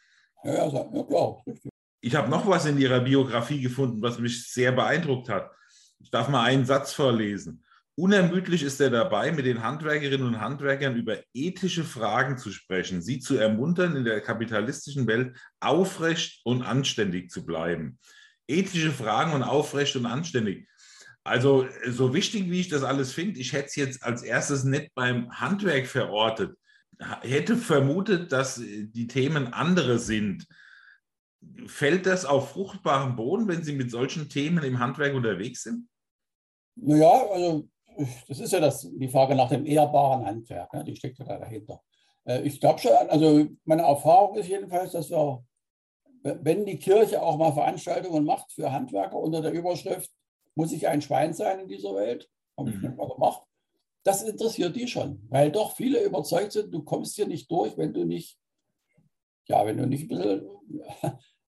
[0.43, 1.74] Ja, ja, ja klar, richtig.
[2.05, 5.51] Ich habe noch was in Ihrer Biografie gefunden, was mich sehr beeindruckt hat.
[6.01, 7.64] Ich darf mal einen Satz vorlesen.
[7.95, 13.21] Unermüdlich ist er dabei, mit den Handwerkerinnen und Handwerkern über ethische Fragen zu sprechen, sie
[13.21, 17.99] zu ermuntern, in der kapitalistischen Welt aufrecht und anständig zu bleiben.
[18.47, 20.69] Ethische Fragen und aufrecht und anständig.
[21.23, 24.95] Also so wichtig, wie ich das alles finde, ich hätte es jetzt als erstes nicht
[24.95, 26.55] beim Handwerk verortet.
[27.23, 30.47] Hätte vermutet, dass die Themen andere sind.
[31.66, 35.88] Fällt das auf fruchtbaren Boden, wenn Sie mit solchen Themen im Handwerk unterwegs sind?
[36.76, 37.68] Naja, also
[38.28, 40.85] das ist ja das, die Frage nach dem ehrbaren Handwerk, ne?
[40.85, 41.80] die steckt ja da dahinter.
[42.24, 45.44] Äh, ich glaube schon, also meine Erfahrung ist jedenfalls, dass wir,
[46.22, 50.11] wenn die Kirche auch mal Veranstaltungen macht für Handwerker unter der Überschrift,
[50.54, 52.83] muss ich ein Schwein sein in dieser Welt, habe ich mhm.
[52.83, 53.42] nicht mal gemacht,
[54.04, 57.94] das interessiert die schon, weil doch viele überzeugt sind, du kommst hier nicht durch, wenn
[57.94, 58.38] du nicht,
[59.46, 60.48] ja, wenn du nicht ein bisschen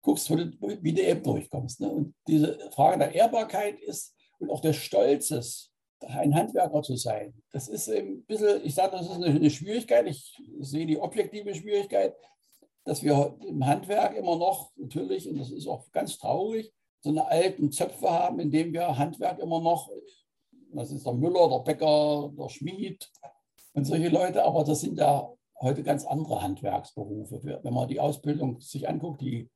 [0.01, 1.81] guckst, wie du eben durchkommst.
[1.81, 1.89] Ne?
[1.89, 5.71] Und diese Frage der Ehrbarkeit ist und auch des Stolzes,
[6.07, 7.33] ein Handwerker zu sein.
[7.51, 10.07] Das ist ein bisschen, ich sage, das ist eine, Schwierigkeit.
[10.07, 12.15] Ich sehe die objektive Schwierigkeit,
[12.85, 17.27] dass wir im Handwerk immer noch natürlich, und das ist auch ganz traurig, so eine
[17.27, 19.89] alten Zöpfe haben, in dem wir Handwerk immer noch,
[20.73, 23.09] das ist der Müller, der Bäcker, der Schmied
[23.73, 27.59] und solche Leute, aber das sind ja heute ganz andere Handwerksberufe.
[27.61, 29.49] Wenn man die Ausbildung sich anguckt, die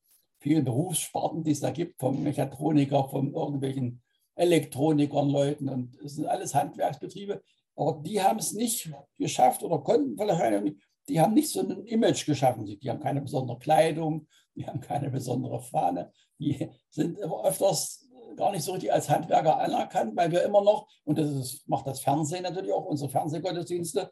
[0.45, 4.03] vielen Berufssparten, die es da gibt, vom Mechatroniker, von irgendwelchen
[4.36, 7.41] Elektronikern, Leuten und es sind alles Handwerksbetriebe.
[7.75, 10.75] Aber die haben es nicht geschafft oder konnten vielleicht.
[11.10, 12.63] Die haben nicht so ein Image geschaffen.
[12.63, 16.12] Die haben keine besondere Kleidung, die haben keine besondere Fahne.
[16.38, 21.17] Die sind öfters gar nicht so richtig als Handwerker anerkannt, weil wir immer noch, und
[21.17, 24.12] das ist, macht das Fernsehen natürlich auch, unsere Fernsehgottesdienste,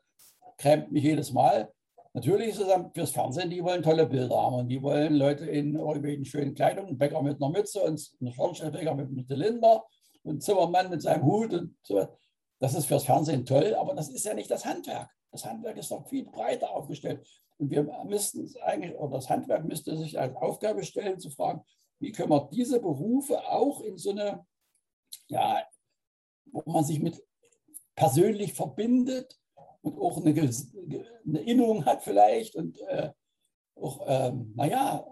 [0.57, 1.71] krämt mich jedes Mal.
[2.15, 5.75] Natürlich ist es fürs Fernsehen, die wollen tolle Bilder haben und die wollen Leute in
[5.75, 9.83] irgendwelchen schönen Kleidungen, ein Bäcker mit einer Mütze und ein Schornsteinfeger mit einem Zylinder
[10.21, 12.07] und Zimmermann mit seinem Hut und so.
[12.59, 15.09] Das ist fürs Fernsehen toll, aber das ist ja nicht das Handwerk.
[15.31, 17.27] Das Handwerk ist doch viel breiter aufgestellt.
[17.57, 21.63] Und wir müssten es eigentlich, oder das Handwerk müsste sich als Aufgabe stellen, zu fragen,
[21.99, 24.45] wie können wir diese Berufe auch in so eine,
[25.27, 25.63] ja,
[26.51, 27.23] wo man sich mit
[27.95, 29.39] persönlich verbindet
[29.83, 33.11] und auch eine, eine Innung hat vielleicht und äh,
[33.75, 35.05] auch, ähm, naja,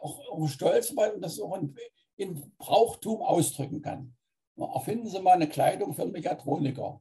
[0.00, 1.76] auch, auch Stolz und das auch in,
[2.16, 4.14] in Brauchtum ausdrücken kann
[4.56, 7.00] erfinden Sie mal eine Kleidung für einen Mechatroniker.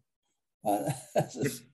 [1.13, 1.67] Das ist,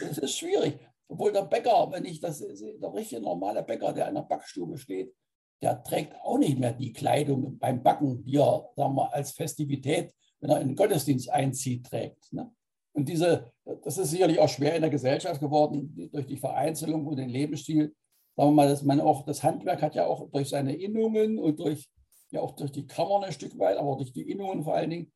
[0.00, 0.80] das ist schwierig.
[1.06, 4.78] Obwohl der Bäcker, wenn ich das sehe, der richtige normale Bäcker, der in der Backstube
[4.78, 5.14] steht,
[5.62, 10.14] der trägt auch nicht mehr die Kleidung beim Backen, die er sagen wir, als Festivität,
[10.40, 12.32] wenn er in den Gottesdienst einzieht, trägt.
[12.32, 12.50] Ne?
[12.92, 13.52] Und diese,
[13.84, 17.94] das ist sicherlich auch schwer in der Gesellschaft geworden, durch die Vereinzelung und den Lebensstil.
[18.36, 21.60] Sagen wir mal, dass man auch, das Handwerk hat ja auch durch seine Innungen und
[21.60, 21.88] durch,
[22.30, 25.12] ja auch durch die Kammern ein Stück weit, aber durch die Innungen vor allen Dingen,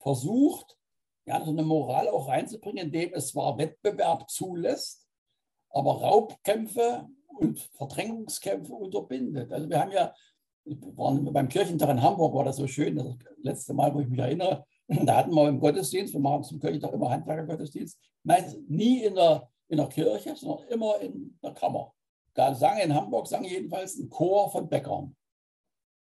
[0.00, 0.78] versucht,
[1.26, 5.06] ja, so eine Moral auch reinzubringen, indem es zwar Wettbewerb zulässt,
[5.70, 9.52] aber Raubkämpfe und Verdrängungskämpfe unterbindet.
[9.52, 10.14] Also wir haben ja,
[10.64, 14.18] waren beim Kirchentag in Hamburg, war das so schön, das letzte Mal, wo ich mich
[14.18, 14.66] erinnere,
[15.06, 19.48] da hatten wir im Gottesdienst, wir machen zum Kirchentag immer Handwerkergottesdienst, meistens nie in der,
[19.68, 21.92] in der Kirche, sondern immer in der Kammer.
[22.34, 25.16] Da sang in Hamburg, sang jedenfalls ein Chor von Bäckern.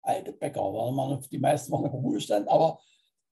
[0.04, 2.80] Alte Bäcker, waren die meisten waren im Ruhestand, aber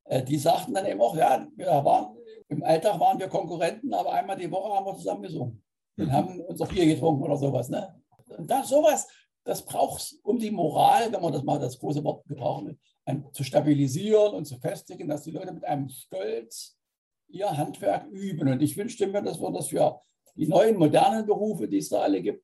[0.05, 2.17] äh, die sagten dann eben auch, ja, wir waren,
[2.49, 5.63] im Alltag waren wir Konkurrenten, aber einmal die Woche haben wir zusammen gesungen
[5.97, 6.11] und mhm.
[6.11, 7.69] haben unser Bier getrunken oder sowas.
[7.69, 7.95] Ne?
[8.37, 9.07] Und das, sowas,
[9.45, 12.79] das braucht es, um die Moral, wenn man das mal das große Wort gebrauchen will,
[13.33, 16.77] zu stabilisieren und zu festigen, dass die Leute mit einem Stolz
[17.27, 18.47] ihr Handwerk üben.
[18.47, 20.01] Und ich wünschte mir, dass wir das für
[20.35, 22.43] die neuen modernen Berufe, die es da alle gibt,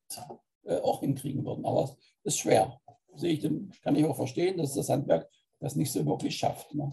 [0.63, 1.65] äh, auch hinkriegen würden.
[1.65, 1.83] Aber
[2.23, 2.79] es ist schwer.
[3.15, 6.73] Sehe ich, kann ich auch verstehen, dass das Handwerk das nicht so wirklich schafft.
[6.73, 6.91] Ne?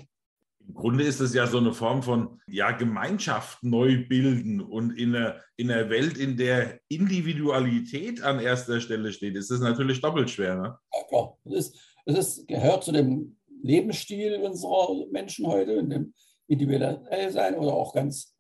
[0.66, 5.14] Im Grunde ist es ja so eine Form von ja, Gemeinschaft neu bilden und in
[5.14, 10.28] einer, in einer Welt, in der Individualität an erster Stelle steht, ist das natürlich doppelt
[10.28, 10.57] schwer.
[10.57, 10.78] Ne?
[10.94, 11.38] Ja, klar.
[11.46, 16.14] Es, ist, es ist, gehört zu dem Lebensstil unserer Menschen heute, in dem
[16.49, 18.35] individuell sein oder auch ganz,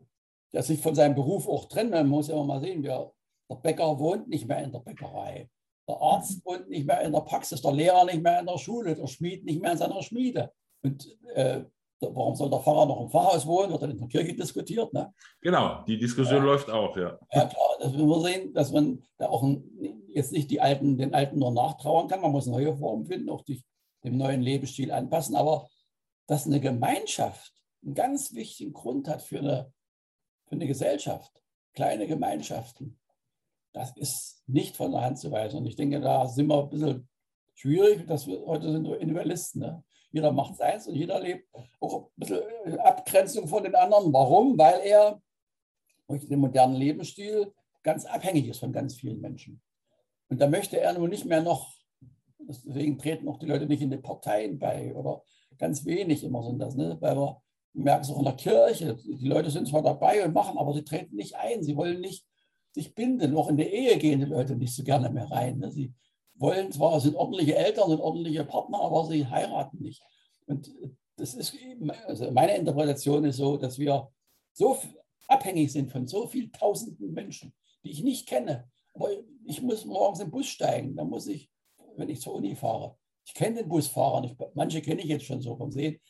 [0.52, 1.90] der sich von seinem Beruf auch trennt.
[1.90, 3.12] Man muss ja mal sehen, der,
[3.50, 5.48] der Bäcker wohnt nicht mehr in der Bäckerei.
[5.88, 8.94] Der Arzt wohnt nicht mehr in der Praxis, der Lehrer nicht mehr in der Schule,
[8.94, 10.52] der Schmied nicht mehr in seiner Schmiede.
[10.82, 11.62] Und äh,
[12.00, 13.72] warum soll der Pfarrer noch im Pfarrhaus wohnen?
[13.72, 14.92] Wird dann in der Kirche diskutiert.
[14.92, 15.12] Ne?
[15.40, 16.44] Genau, die Diskussion ja.
[16.44, 17.18] läuft auch, ja.
[17.32, 19.46] Ja, klar, das will man sehen, dass man da auch
[20.08, 22.20] jetzt nicht die Alten, den Alten nur nachtrauern kann.
[22.20, 23.62] Man muss neue Formen finden, auch sich
[24.04, 25.36] dem neuen Lebensstil anpassen.
[25.36, 25.68] Aber
[26.26, 27.52] dass eine Gemeinschaft
[27.84, 29.72] einen ganz wichtigen Grund hat für eine,
[30.46, 31.42] für eine Gesellschaft,
[31.74, 32.98] kleine Gemeinschaften,
[33.72, 35.58] das ist nicht von der Hand zu weisen.
[35.58, 37.08] Und ich denke, da sind wir ein bisschen
[37.54, 39.60] schwierig, dass wir heute sind wir Individualisten.
[39.60, 39.84] Ne?
[40.10, 41.48] Jeder macht seins und jeder lebt
[41.80, 44.12] auch ein bisschen Abgrenzung von den anderen.
[44.12, 44.56] Warum?
[44.58, 45.20] Weil er
[46.08, 49.60] durch den modernen Lebensstil ganz abhängig ist von ganz vielen Menschen.
[50.28, 51.77] Und da möchte er nun nicht mehr noch,
[52.48, 55.22] deswegen treten auch die Leute nicht in die Parteien bei oder
[55.58, 56.96] ganz wenig immer sind das, ne?
[57.00, 57.42] weil wir
[57.74, 60.84] merken es auch in der Kirche, die Leute sind zwar dabei und machen, aber sie
[60.84, 62.24] treten nicht ein, sie wollen nicht
[62.72, 63.36] sich binden.
[63.36, 65.58] Auch in der Ehe gehen die Leute nicht so gerne mehr rein.
[65.58, 65.70] Ne?
[65.70, 65.92] Sie
[66.34, 70.02] wollen zwar, sind ordentliche Eltern, sind ordentliche Partner, aber sie heiraten nicht.
[70.46, 70.72] Und
[71.16, 71.54] das ist,
[72.06, 74.08] also meine Interpretation ist so, dass wir
[74.52, 74.78] so
[75.26, 77.52] abhängig sind von so vielen tausenden Menschen,
[77.84, 78.68] die ich nicht kenne.
[78.94, 79.10] Aber
[79.44, 81.50] ich muss morgens im Bus steigen, da muss ich,
[81.98, 82.96] wenn ich zur Uni fahre.
[83.24, 86.00] Ich kenne den Busfahrer nicht, manche kenne ich jetzt schon so vom Sehen,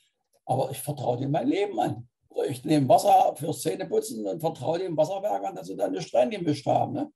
[0.45, 2.09] aber ich vertraue dem mein Leben an.
[2.49, 6.31] Ich nehme Wasser fürs Zähneputzen und vertraue dem Wasserwerk an, dass sie da eine Stein
[6.31, 6.93] gemischt haben.
[6.93, 7.13] Ne?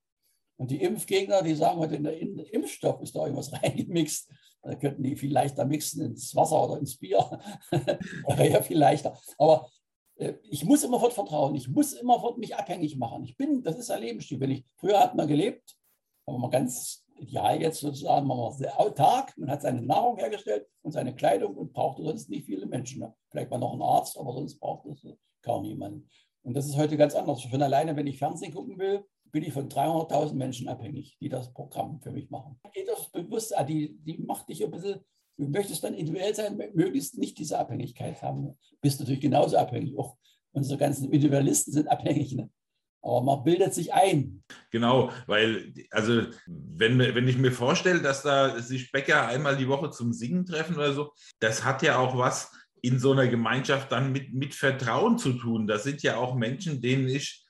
[0.56, 4.30] Und die Impfgegner, die sagen heute, in der Impfstoff ist da irgendwas reingemixt.
[4.62, 7.18] Da könnten die viel leichter mixen ins Wasser oder ins Bier.
[7.70, 9.16] Wäre ja viel leichter.
[9.38, 9.68] Aber
[10.16, 11.54] äh, ich muss immerfort vertrauen.
[11.54, 13.24] Ich muss immerfort mich abhängig machen.
[13.24, 14.40] Ich bin, das ist ein Lebensstil.
[14.40, 15.76] Wenn ich, früher hat man gelebt,
[16.26, 20.66] aber man ganz ideal jetzt sozusagen, man war sehr autark, man hat seine Nahrung hergestellt
[20.82, 23.00] und seine Kleidung und brauchte sonst nicht viele Menschen.
[23.00, 23.14] Ne?
[23.30, 25.06] Vielleicht mal noch einen Arzt, aber sonst braucht es
[25.42, 26.08] kaum niemanden.
[26.42, 27.42] Und das ist heute ganz anders.
[27.42, 31.52] Schon alleine, wenn ich Fernsehen gucken will, bin ich von 300.000 Menschen abhängig, die das
[31.52, 32.60] Programm für mich machen.
[32.72, 35.00] Geht das bewusst, die, die macht dich ein bisschen,
[35.38, 38.58] du möchtest dann individuell sein, möglichst nicht diese Abhängigkeit haben.
[38.80, 39.96] Bist natürlich genauso abhängig.
[39.96, 40.16] Auch
[40.52, 42.34] unsere ganzen Individualisten sind abhängig.
[42.34, 42.50] Ne?
[43.02, 44.44] Aber man bildet sich ein.
[44.70, 49.90] Genau, weil, also, wenn, wenn ich mir vorstelle, dass da sich Bäcker einmal die Woche
[49.90, 54.12] zum Singen treffen oder so, das hat ja auch was in so einer Gemeinschaft dann
[54.12, 55.66] mit, mit Vertrauen zu tun.
[55.66, 57.44] Das sind ja auch Menschen, denen ich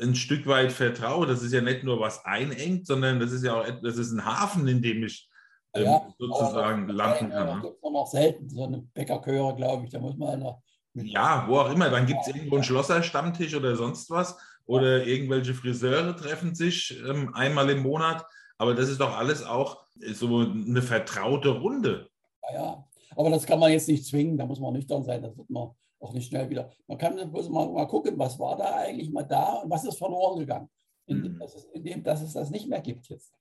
[0.00, 1.26] ein Stück weit vertraue.
[1.26, 4.24] Das ist ja nicht nur was einengt, sondern das ist ja auch das ist ein
[4.24, 5.28] Hafen, in dem ich
[5.74, 7.46] ähm, ja, sozusagen landen kann.
[7.46, 9.90] Das gibt es noch selten, so eine Bäckerchöre, glaube ich.
[9.90, 10.62] Da muss man noch
[10.94, 11.90] ja, wo auch immer.
[11.90, 14.38] Dann gibt es irgendwo einen Schlosserstammtisch oder sonst was.
[14.66, 18.24] Oder irgendwelche Friseure treffen sich ähm, einmal im Monat.
[18.58, 22.08] Aber das ist doch alles auch so eine vertraute Runde.
[22.50, 22.84] Ja, ja.
[23.16, 24.36] Aber das kann man jetzt nicht zwingen.
[24.36, 25.22] Da muss man nüchtern sein.
[25.22, 26.70] Das wird man auch nicht schnell wieder.
[26.86, 30.40] Man kann mal, mal gucken, was war da eigentlich mal da und was ist verloren
[30.40, 30.68] gegangen,
[31.06, 31.38] indem, mhm.
[31.38, 33.32] dass es, indem dass es das nicht mehr gibt jetzt.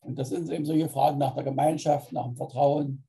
[0.00, 3.04] Und das sind eben solche Fragen nach der Gemeinschaft, nach dem Vertrauen.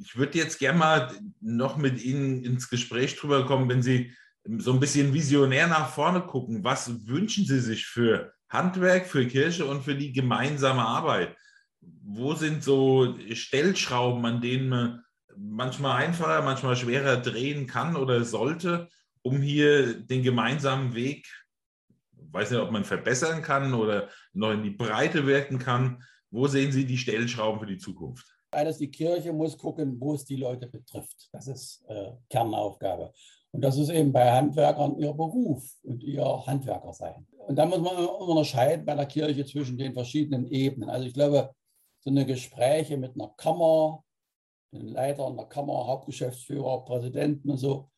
[0.00, 4.12] Ich würde jetzt gerne mal noch mit Ihnen ins Gespräch drüber kommen, wenn Sie
[4.56, 6.64] so ein bisschen visionär nach vorne gucken.
[6.64, 11.36] Was wünschen Sie sich für Handwerk, für Kirche und für die gemeinsame Arbeit?
[11.80, 15.04] Wo sind so Stellschrauben, an denen man
[15.36, 18.88] manchmal einfacher, manchmal schwerer drehen kann oder sollte,
[19.22, 21.28] um hier den gemeinsamen Weg,
[22.12, 26.02] weiß nicht, ob man verbessern kann oder noch in die Breite wirken kann.
[26.30, 28.26] Wo sehen Sie die Stellschrauben für die Zukunft?
[28.50, 31.28] Eines, die Kirche muss gucken, wo es die Leute betrifft.
[31.32, 33.12] Das ist äh, Kernaufgabe.
[33.52, 37.26] Und das ist eben bei Handwerkern ihr Beruf und ihr Handwerker sein.
[37.46, 40.90] Und da muss man unterscheiden bei der Kirche zwischen den verschiedenen Ebenen.
[40.90, 41.54] Also ich glaube,
[42.00, 44.04] so eine Gespräche mit einer Kammer,
[44.72, 47.88] den Leiter einer Kammer, Hauptgeschäftsführer, Präsidenten und so,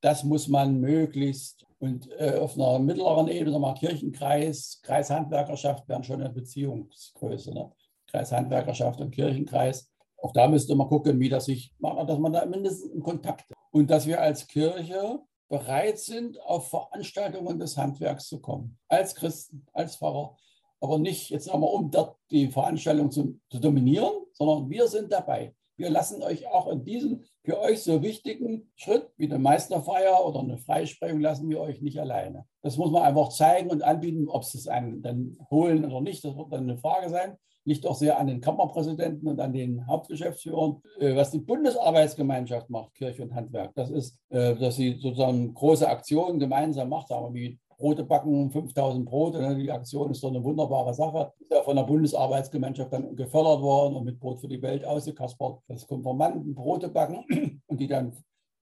[0.00, 6.20] das muss man möglichst und äh, auf einer mittleren Ebene, mal Kirchenkreis, Kreishandwerkerschaft wären schon
[6.20, 7.52] eine Beziehungsgröße.
[7.52, 7.72] Ne?
[8.06, 9.90] Kreishandwerkerschaft und Kirchenkreis.
[10.18, 13.50] Auch da müsste man gucken, wie das sich macht, dass man da mindestens in Kontakt
[13.50, 13.61] ist.
[13.72, 18.78] Und dass wir als Kirche bereit sind, auf Veranstaltungen des Handwerks zu kommen.
[18.88, 20.36] Als Christen, als Pfarrer.
[20.80, 25.12] Aber nicht jetzt sagen wir, um dort die Veranstaltung zu, zu dominieren, sondern wir sind
[25.12, 25.54] dabei.
[25.76, 30.40] Wir lassen euch auch in diesem für euch so wichtigen Schritt wie eine Meisterfeier oder
[30.40, 32.44] eine Freisprechung lassen wir euch nicht alleine.
[32.62, 36.24] Das muss man einfach zeigen und anbieten, ob sie es einen dann holen oder nicht.
[36.24, 37.36] Das wird dann eine Frage sein.
[37.64, 40.82] Liegt auch sehr an den Kammerpräsidenten und an den Hauptgeschäftsführern.
[40.98, 45.88] Äh, was die Bundesarbeitsgemeinschaft macht, Kirche und Handwerk, das ist, äh, dass sie sozusagen große
[45.88, 49.42] Aktionen gemeinsam macht, sagen wir wie Brote backen, 5000 Brote.
[49.42, 49.56] Ne?
[49.56, 51.32] Die Aktion ist doch eine wunderbare Sache.
[51.40, 55.58] Ist ja von der Bundesarbeitsgemeinschaft dann gefördert worden und mit Brot für die Welt ausgekaspert.
[55.66, 58.16] Das Konformanten Brote backen und die dann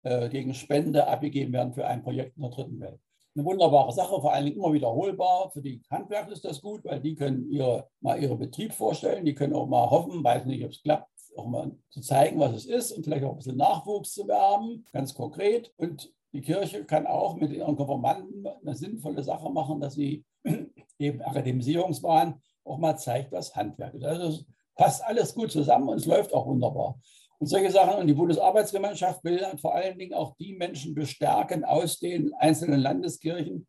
[0.04, 2.98] äh, gegen Spende abgegeben werden für ein Projekt in der dritten Welt.
[3.36, 5.50] Eine wunderbare Sache, vor allen Dingen immer wiederholbar.
[5.50, 9.26] Für die Handwerker ist das gut, weil die können ihre, mal ihren Betrieb vorstellen.
[9.26, 12.54] Die können auch mal hoffen, weiß nicht, ob es klappt, auch mal zu zeigen, was
[12.54, 15.74] es ist und vielleicht auch ein bisschen Nachwuchs zu werben, ganz konkret.
[15.76, 20.24] Und die Kirche kann auch mit ihren Konformanten eine sinnvolle Sache machen, dass sie
[20.98, 24.04] eben Akademisierungswahn auch mal zeigt, was Handwerk ist.
[24.04, 27.00] Also es passt alles gut zusammen und es läuft auch wunderbar.
[27.38, 27.98] Und solche Sachen.
[27.98, 32.80] Und die Bundesarbeitsgemeinschaft will dann vor allen Dingen auch die Menschen bestärken aus den einzelnen
[32.80, 33.66] Landeskirchen.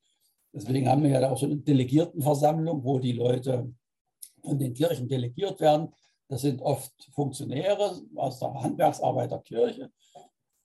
[0.53, 3.73] Deswegen haben wir ja auch so eine Delegiertenversammlung, wo die Leute
[4.43, 5.93] von den Kirchen delegiert werden.
[6.27, 9.89] Das sind oft Funktionäre aus der Handwerksarbeiterkirche,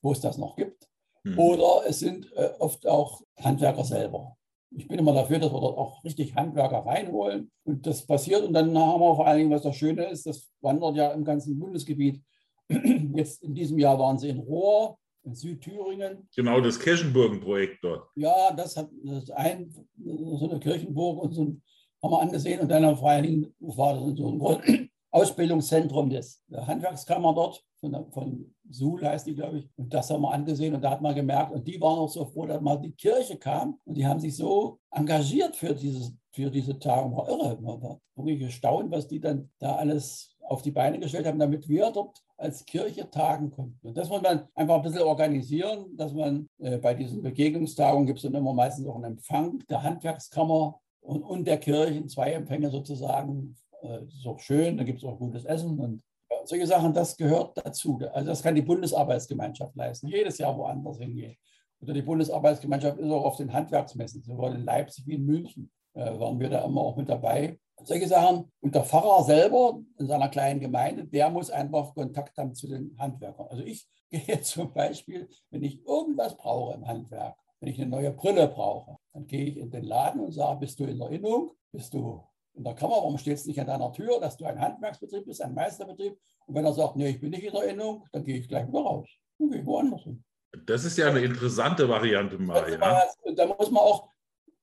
[0.03, 0.89] wo es das noch gibt.
[1.27, 1.39] Hm.
[1.39, 4.37] Oder es sind äh, oft auch Handwerker selber.
[4.71, 7.51] Ich bin immer dafür, dass wir dort auch richtig Handwerker reinholen.
[7.65, 8.45] Und das passiert.
[8.45, 11.25] Und dann haben wir vor allen Dingen, was das Schöne ist, das wandert ja im
[11.25, 12.23] ganzen Bundesgebiet.
[12.69, 16.29] Jetzt in diesem Jahr waren sie in Rohr, in Südthüringen.
[16.37, 18.09] Genau, das Kirchenburgenprojekt dort.
[18.15, 21.63] Ja, das hat das ein, so eine Kirchenburg und so ein,
[22.03, 22.61] haben wir angesehen.
[22.61, 28.55] Und dann vor allen Dingen war das so ein Ausbildungszentrum des, Handwerkskammer dort, von, von
[28.69, 29.69] Suhl heißt die, glaube ich.
[29.77, 32.25] Und das haben wir angesehen und da hat man gemerkt, und die waren auch so
[32.25, 36.51] froh, dass mal die Kirche kam und die haben sich so engagiert für, dieses, für
[36.51, 37.15] diese Tage.
[37.15, 37.59] War irre.
[37.61, 41.69] Man war wirklich gestaunt, was die dann da alles auf die Beine gestellt haben, damit
[41.69, 43.87] wir dort als Kirche tagen konnten.
[43.87, 48.19] Und das muss man einfach ein bisschen organisieren, dass man äh, bei diesen Begegnungstagungen gibt
[48.19, 52.71] es dann immer meistens auch einen Empfang der Handwerkskammer und, und der Kirchen, zwei Empfänge
[52.71, 53.57] sozusagen
[53.89, 56.03] äh, das ist auch schön, da gibt es auch gutes Essen und
[56.45, 57.99] solche Sachen, das gehört dazu.
[58.13, 61.37] Also das kann die Bundesarbeitsgemeinschaft leisten, jedes Jahr woanders hingehen.
[61.81, 66.19] Oder die Bundesarbeitsgemeinschaft ist auch auf den Handwerksmessen, sowohl in Leipzig wie in München äh,
[66.19, 67.59] waren wir da immer auch mit dabei.
[67.83, 68.51] Solche Sachen.
[68.61, 72.97] Und der Pfarrer selber in seiner kleinen Gemeinde, der muss einfach Kontakt haben zu den
[72.99, 73.47] Handwerkern.
[73.49, 78.13] Also ich gehe zum Beispiel, wenn ich irgendwas brauche im Handwerk, wenn ich eine neue
[78.13, 81.53] Brille brauche, dann gehe ich in den Laden und sage, bist du in Erinnerung?
[81.73, 82.23] Bist du
[82.57, 85.43] in der Kammer, warum steht es nicht an deiner Tür, dass du ein Handwerksbetrieb bist,
[85.43, 86.19] ein Meisterbetrieb?
[86.47, 88.81] Und wenn er sagt, nee, ich bin nicht in Erinnerung, dann gehe ich gleich wieder
[88.81, 89.09] raus.
[89.39, 90.25] Dann gehe ich woanders hin.
[90.65, 92.73] Das ist ja eine interessante Variante mal.
[92.73, 93.03] Ja.
[93.35, 94.09] Da muss man auch,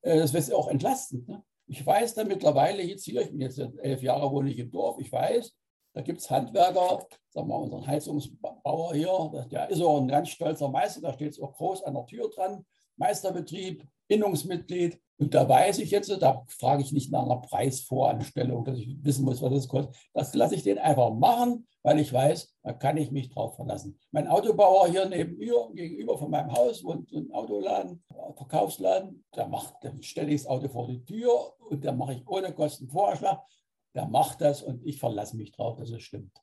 [0.01, 1.27] äh, das ist auch entlastend.
[1.27, 1.43] Ne?
[1.67, 4.99] Ich weiß da mittlerweile jetzt hier, ich bin jetzt elf Jahre wohne ich im Dorf,
[4.99, 5.53] ich weiß,
[5.93, 10.29] da gibt es Handwerker, sagen wir mal, unseren Heizungsbauer hier, der ist auch ein ganz
[10.29, 12.65] stolzer Meister, da steht es auch groß an der Tür dran,
[12.97, 14.99] Meisterbetrieb, Innungsmitglied.
[15.23, 19.23] Und da weiß ich jetzt, da frage ich nicht nach einer Preisvoranstellung, dass ich wissen
[19.23, 19.95] muss, was das kostet.
[20.13, 23.97] Das lasse ich den einfach machen, weil ich weiß, da kann ich mich drauf verlassen.
[24.12, 28.03] Mein Autobauer hier neben mir, gegenüber von meinem Haus, wohnt ein Autoladen,
[28.36, 32.27] Verkaufsladen, da macht, dann stelle ich das Auto vor die Tür und dann mache ich
[32.27, 33.41] ohne Kostenvoranschlag.
[33.95, 36.36] Der macht das und ich verlasse mich drauf, dass es stimmt.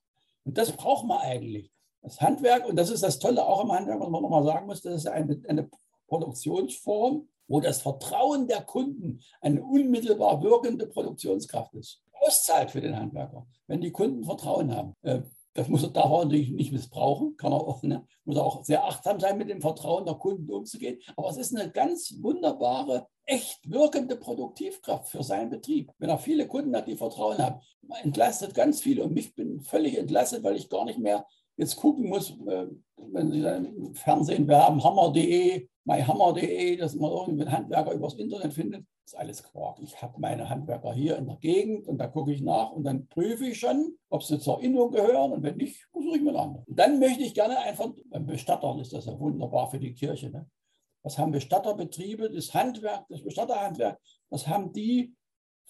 [0.44, 1.70] Und das braucht man eigentlich.
[2.00, 4.80] Das Handwerk, und das ist das Tolle auch im Handwerk, was man nochmal sagen muss,
[4.80, 5.68] das ist eine, eine
[6.08, 12.00] Produktionsform, wo das Vertrauen der Kunden eine unmittelbar wirkende Produktionskraft ist.
[12.12, 14.94] Auszahlt für den Handwerker, wenn die Kunden Vertrauen haben.
[15.02, 15.22] Äh,
[15.54, 18.06] das muss er, darf natürlich nicht missbrauchen, kann er auch, ne?
[18.24, 21.00] muss er auch sehr achtsam sein, mit dem Vertrauen der Kunden umzugehen.
[21.16, 25.90] Aber es ist eine ganz wunderbare, echt wirkende Produktivkraft für seinen Betrieb.
[25.98, 27.60] Wenn er viele Kunden hat, die Vertrauen haben,
[28.02, 31.26] entlastet ganz viele und mich bin völlig entlastet, weil ich gar nicht mehr
[31.56, 37.52] jetzt gucken muss, äh, wenn Sie dann im Fernsehen werben, hammer.de, myhammer.de, dass man irgendeinen
[37.52, 39.78] Handwerker übers Internet findet, ist alles Quark.
[39.82, 43.08] Ich habe meine Handwerker hier in der Gegend und da gucke ich nach und dann
[43.08, 46.38] prüfe ich schon, ob sie zur Innung gehören und wenn nicht, suche ich mir einen
[46.38, 46.64] anderen.
[46.68, 50.48] Dann möchte ich gerne einfach, beim Bestatter ist das ja wunderbar für die Kirche, ne?
[51.02, 53.98] was haben Bestatterbetriebe, das Handwerk, das Bestatterhandwerk,
[54.28, 55.14] was haben die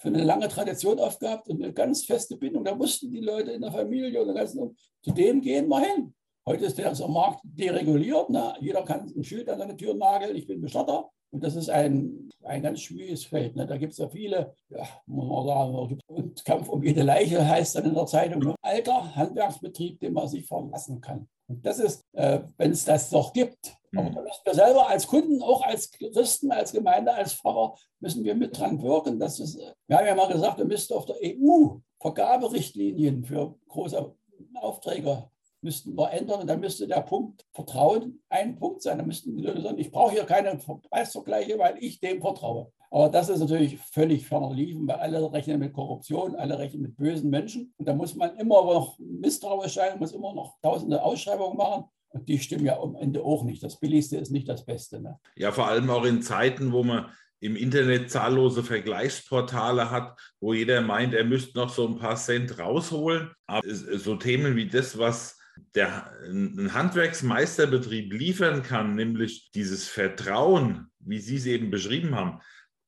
[0.00, 2.64] für eine lange Tradition aufgehabt und eine ganz feste Bindung.
[2.64, 6.14] Da wussten die Leute in der Familie oder ganz, zu dem gehen wir hin.
[6.46, 8.30] Heute ist der Markt dereguliert.
[8.30, 8.54] Ne?
[8.60, 11.10] Jeder kann ein Schild an seine Tür nageln, ich bin Bestatter.
[11.32, 13.54] Und das ist ein, ein ganz schwieriges Feld.
[13.54, 13.66] Ne?
[13.66, 17.76] Da gibt es ja viele, ja, muss man sagen, und Kampf um jede Leiche heißt
[17.76, 18.54] dann in der Zeitung, ne?
[18.62, 21.28] alter Handwerksbetrieb, den man sich verlassen kann.
[21.46, 24.14] Und das ist, äh, wenn es das doch gibt, aber mhm.
[24.14, 28.34] da müssen wir selber als Kunden, auch als Christen, als Gemeinde, als Pfarrer, müssen wir
[28.34, 29.18] mit dran wirken.
[29.18, 34.14] Dass es, wir haben ja mal gesagt, wir müssten auf der EU Vergaberichtlinien für große
[34.54, 35.30] Aufträge
[35.62, 38.98] müssten wir ändern und dann müsste der Punkt Vertrauen ein Punkt sein.
[38.98, 42.72] Da müssten die Leute sagen, ich brauche hier keine Preisvergleiche, weil ich dem vertraue.
[42.90, 46.96] Aber das ist natürlich völlig ferner liefen, weil alle rechnen mit Korruption, alle rechnen mit
[46.96, 47.72] bösen Menschen.
[47.76, 51.84] Und da muss man immer noch misstrauisch sein, muss immer noch tausende Ausschreibungen machen.
[52.12, 53.62] Die stimmen ja am Ende auch nicht.
[53.62, 55.00] Das Billigste ist nicht das Beste.
[55.00, 55.18] Ne?
[55.36, 57.06] Ja, vor allem auch in Zeiten, wo man
[57.40, 62.58] im Internet zahllose Vergleichsportale hat, wo jeder meint, er müsste noch so ein paar Cent
[62.58, 63.30] rausholen.
[63.46, 65.38] Aber so Themen wie das, was
[65.74, 72.40] der, ein Handwerksmeisterbetrieb liefern kann, nämlich dieses Vertrauen, wie Sie es eben beschrieben haben,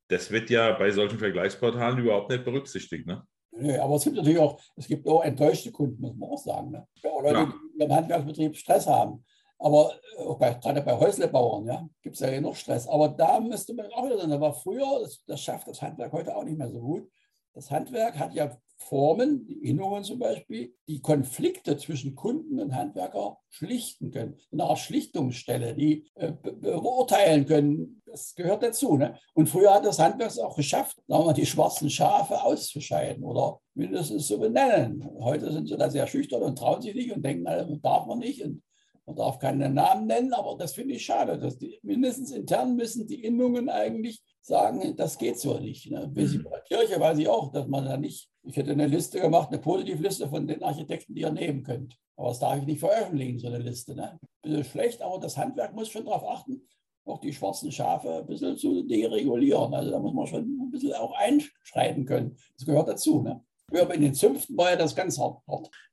[0.08, 3.06] das wird ja bei solchen Vergleichsportalen überhaupt nicht berücksichtigt.
[3.06, 3.22] Ne?
[3.52, 6.70] Nee, aber es gibt natürlich auch, es gibt auch enttäuschte Kunden, muss man auch sagen.
[6.70, 6.86] Ne?
[7.02, 7.46] Ja.
[7.46, 7.52] die
[7.84, 9.24] im Handwerksbetrieb Stress haben.
[9.58, 12.88] Aber auch bei, gerade bei Häuslebauern ja, gibt es ja noch Stress.
[12.88, 16.12] Aber da müsste man auch wieder sagen, da war früher, das, das schafft das Handwerk
[16.12, 17.08] heute auch nicht mehr so gut.
[17.54, 18.56] Das Handwerk hat ja
[18.88, 24.36] Formen, die Innungen zum Beispiel, die Konflikte zwischen Kunden und Handwerker schlichten können.
[24.52, 28.02] Eine Art Schlichtungsstelle, die äh, beurteilen können.
[28.06, 28.96] Das gehört dazu.
[28.96, 29.18] Ne?
[29.34, 33.60] Und früher hat das Handwerk es auch geschafft, sagen wir, die schwarzen Schafe auszuscheiden oder
[33.74, 35.08] mindestens zu benennen.
[35.20, 38.18] Heute sind sie da sehr schüchtern und trauen sich nicht und denken, also, darf man
[38.18, 38.42] nicht.
[38.44, 38.62] Und
[39.06, 41.38] man darf keinen Namen nennen, aber das finde ich schade.
[41.38, 45.90] Dass die, mindestens intern müssen die Innungen eigentlich sagen, das geht so nicht.
[45.90, 46.10] Ne?
[46.14, 46.44] Sie mhm.
[46.44, 49.48] bei der Kirche weiß ich auch, dass man da nicht, ich hätte eine Liste gemacht,
[49.48, 51.96] eine Positivliste von den Architekten, die ihr nehmen könnt.
[52.16, 53.94] Aber das darf ich nicht veröffentlichen, so eine Liste.
[53.94, 54.18] Ne?
[54.42, 56.62] Bisschen schlecht, aber das Handwerk muss schon darauf achten,
[57.04, 59.74] auch die schwarzen Schafe ein bisschen zu deregulieren.
[59.74, 62.36] Also da muss man schon ein bisschen auch einschreiten können.
[62.56, 63.22] Das gehört dazu.
[63.22, 63.40] Ne?
[63.80, 65.40] Aber in den Zünften war ja das ganz hart.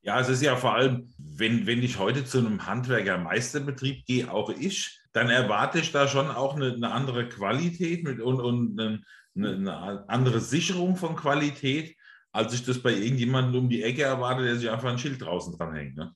[0.01, 4.49] Ja, es ist ja vor allem, wenn, wenn ich heute zu einem Handwerkermeisterbetrieb gehe, auch
[4.49, 9.01] ich, dann erwarte ich da schon auch eine, eine andere Qualität mit, und, und eine,
[9.35, 11.95] eine, andere Sicherung von Qualität,
[12.31, 15.57] als ich das bei irgendjemandem um die Ecke erwarte, der sich einfach ein Schild draußen
[15.57, 15.95] dranhängt.
[15.95, 16.13] Ne?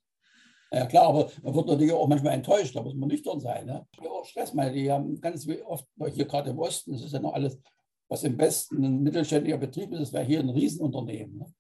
[0.72, 3.66] Ja klar, aber man wird natürlich auch manchmal enttäuscht, da muss man nüchtern sein.
[3.66, 3.86] Ne?
[4.02, 7.20] Ja, auch Stress, weil die haben ganz oft, hier gerade im Osten, das ist ja
[7.20, 7.60] noch alles
[8.14, 11.40] was im Westen ein mittelständischer Betrieb ist, das wäre hier ein Riesenunternehmen.
[11.40, 11.54] Ne?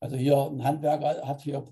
[0.00, 1.62] Also hier ein Handwerker hat hier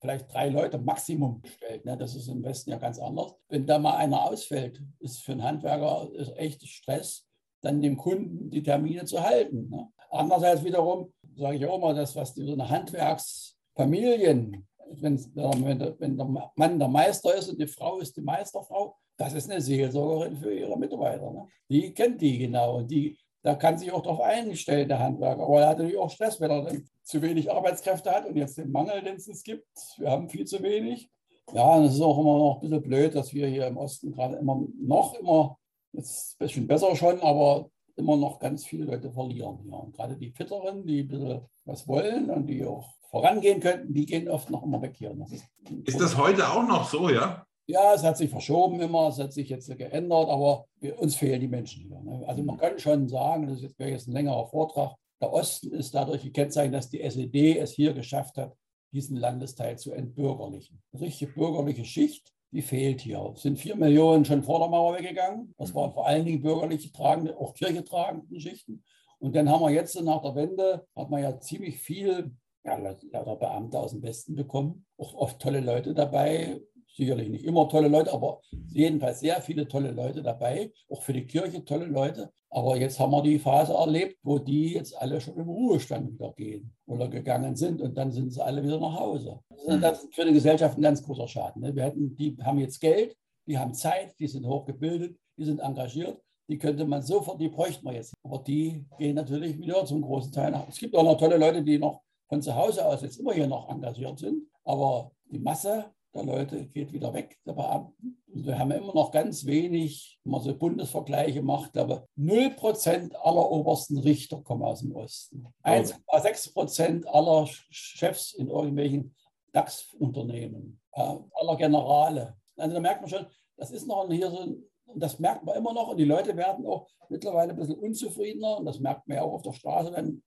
[0.00, 1.84] vielleicht drei Leute Maximum gestellt.
[1.84, 1.96] Ne?
[1.96, 3.36] Das ist im Westen ja ganz anders.
[3.48, 7.24] Wenn da mal einer ausfällt, ist für einen Handwerker echt Stress,
[7.60, 9.68] dann dem Kunden die Termine zu halten.
[9.68, 9.88] Ne?
[10.10, 14.66] Andererseits wiederum sage ich auch mal, das, was so eine Handwerksfamilien,
[15.00, 19.50] wenn, wenn der Mann der Meister ist und die Frau ist die Meisterfrau, das ist
[19.50, 21.30] eine Seelsorgerin für ihre Mitarbeiter.
[21.30, 21.46] Ne?
[21.68, 25.42] Die kennt die genau und die da kann sich auch darauf einstellen, der Handwerker.
[25.42, 28.58] Aber er hat natürlich auch Stress, wenn er dann zu wenig Arbeitskräfte hat und jetzt
[28.58, 29.66] den Mangel, den es gibt.
[29.96, 31.08] Wir haben viel zu wenig.
[31.54, 34.12] Ja, und es ist auch immer noch ein bisschen blöd, dass wir hier im Osten
[34.12, 35.56] gerade immer noch immer,
[35.92, 39.58] jetzt ein bisschen besser schon, aber immer noch ganz viele Leute verlieren.
[39.68, 39.76] Ja.
[39.76, 44.06] Und gerade die Fitteren, die ein bisschen was wollen und die auch vorangehen könnten, die
[44.06, 45.14] gehen oft noch immer weg hier.
[45.14, 45.44] Das ist,
[45.84, 47.44] ist das heute auch noch so, ja?
[47.66, 51.40] Ja, es hat sich verschoben immer, es hat sich jetzt geändert, aber wir, uns fehlen
[51.40, 52.00] die Menschen hier.
[52.00, 52.24] Ne?
[52.26, 56.22] Also man kann schon sagen, das wäre jetzt ein längerer Vortrag, der Osten ist dadurch
[56.22, 58.56] gekennzeichnet, dass die SED es hier geschafft hat,
[58.92, 60.80] diesen Landesteil zu entbürgerlichen.
[60.92, 63.32] Eine richtige bürgerliche Schicht, die fehlt hier.
[63.34, 65.54] Es sind vier Millionen schon vor der Mauer weggegangen.
[65.58, 68.82] Das waren vor allen Dingen bürgerliche tragende, auch kirchetragende Schichten.
[69.18, 72.30] Und dann haben wir jetzt nach der Wende, hat man ja ziemlich viel
[72.64, 74.86] ja, lauter Beamte aus dem Westen bekommen.
[74.96, 76.60] Auch oft tolle Leute dabei,
[76.98, 78.40] sicherlich nicht immer tolle Leute, aber
[78.70, 82.30] jedenfalls sehr viele tolle Leute dabei, auch für die Kirche tolle Leute.
[82.50, 86.32] Aber jetzt haben wir die Phase erlebt, wo die jetzt alle schon im Ruhestand wieder
[86.32, 89.38] gehen oder gegangen sind und dann sind sie alle wieder nach Hause.
[89.80, 91.62] Das ist für die Gesellschaft ein ganz großer Schaden.
[91.62, 91.74] Ne?
[91.74, 96.20] Wir hätten, die haben jetzt Geld, die haben Zeit, die sind hochgebildet, die sind engagiert.
[96.50, 98.14] Die könnte man sofort, die bräuchten wir jetzt.
[98.22, 100.66] Aber die gehen natürlich wieder zum großen Teil nach.
[100.66, 103.46] Es gibt auch noch tolle Leute, die noch von zu Hause aus jetzt immer hier
[103.46, 104.48] noch engagiert sind.
[104.64, 108.22] Aber die Masse der Leute geht wieder weg, der Beamten.
[108.32, 113.50] Und wir haben immer noch ganz wenig, wenn man so Bundesvergleiche macht, aber 0% aller
[113.50, 115.46] obersten Richter kommen aus dem Osten.
[115.64, 119.14] 1,6% aller Chefs in irgendwelchen
[119.52, 122.36] DAX-Unternehmen, äh, aller Generale.
[122.56, 124.38] Also da merkt man schon, das ist noch hier so
[124.86, 125.88] Und das merkt man immer noch.
[125.88, 128.58] Und die Leute werden auch mittlerweile ein bisschen unzufriedener.
[128.58, 130.22] Und das merkt man ja auch auf der Straße, wenn,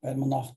[0.00, 0.54] wenn man nach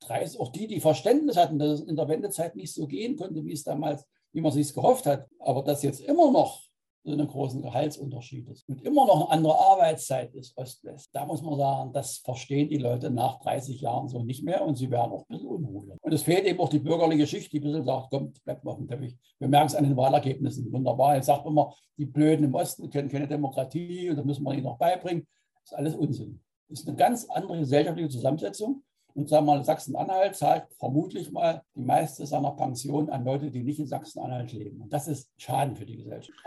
[0.00, 3.44] 30, auch die, die Verständnis hatten, dass es in der Wendezeit nicht so gehen konnte,
[3.44, 5.28] wie es damals, wie man sich gehofft hat.
[5.38, 6.68] Aber dass jetzt immer noch
[7.04, 11.10] so einen großen Gehaltsunterschied ist und immer noch eine andere Arbeitszeit ist, Ost-West.
[11.12, 14.76] Da muss man sagen, das verstehen die Leute nach 30 Jahren so nicht mehr und
[14.76, 15.90] sie werden auch ein bisschen unruhig.
[16.00, 18.72] Und es fehlt eben auch die bürgerliche Schicht, die ein bisschen sagt, kommt, bleibt mal
[18.72, 19.16] auf dem Teppich.
[19.38, 20.70] Wir merken es an den Wahlergebnissen.
[20.72, 21.16] Wunderbar.
[21.16, 24.52] Jetzt sagt man immer, die Blöden im Osten können keine Demokratie und das müssen wir
[24.52, 25.26] ihnen noch beibringen.
[25.54, 26.40] Das ist alles Unsinn.
[26.68, 28.82] Das ist eine ganz andere gesellschaftliche Zusammensetzung.
[29.14, 33.64] Und sagen wir mal, Sachsen-Anhalt zahlt vermutlich mal die meiste seiner Pension an Leute, die
[33.64, 34.80] nicht in Sachsen-Anhalt leben.
[34.80, 36.38] Und das ist Schaden für die Gesellschaft.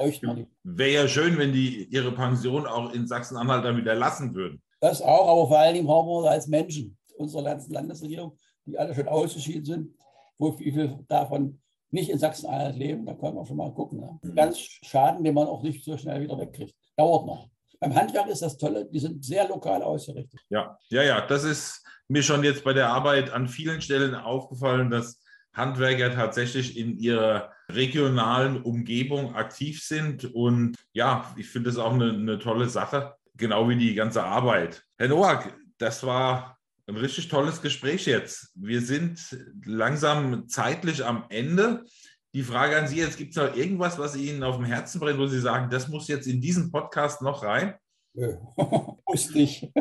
[0.64, 4.62] Wäre ja schön, wenn die ihre Pension auch in Sachsen-Anhalt dann wieder lassen würden.
[4.80, 9.08] Das auch, aber vor allen Dingen brauchen wir als Menschen, unsere Landesregierung, die alle schon
[9.08, 9.96] ausgeschieden sind,
[10.38, 11.60] wo viele davon
[11.92, 14.00] nicht in Sachsen-Anhalt leben, da können wir schon mal gucken.
[14.00, 14.20] Ne?
[14.22, 14.36] Mhm.
[14.36, 16.76] Ganz Schaden, den man auch nicht so schnell wieder wegkriegt.
[16.96, 17.50] Dauert noch.
[17.80, 20.40] Beim Handwerk ist das Tolle, die sind sehr lokal ausgerichtet.
[20.50, 24.90] Ja, ja, ja, das ist mir schon jetzt bei der Arbeit an vielen Stellen aufgefallen,
[24.90, 30.26] dass Handwerker tatsächlich in ihrer regionalen Umgebung aktiv sind.
[30.26, 34.84] Und ja, ich finde das auch eine, eine tolle Sache, genau wie die ganze Arbeit.
[34.98, 38.52] Herr Noack, das war ein richtig tolles Gespräch jetzt.
[38.56, 41.86] Wir sind langsam zeitlich am Ende.
[42.34, 45.20] Die Frage an Sie jetzt, gibt es noch irgendwas, was Ihnen auf dem Herzen brennt,
[45.20, 47.76] wo Sie sagen, das muss jetzt in diesen Podcast noch rein?
[48.14, 48.38] Nö,
[49.08, 49.72] muss nicht.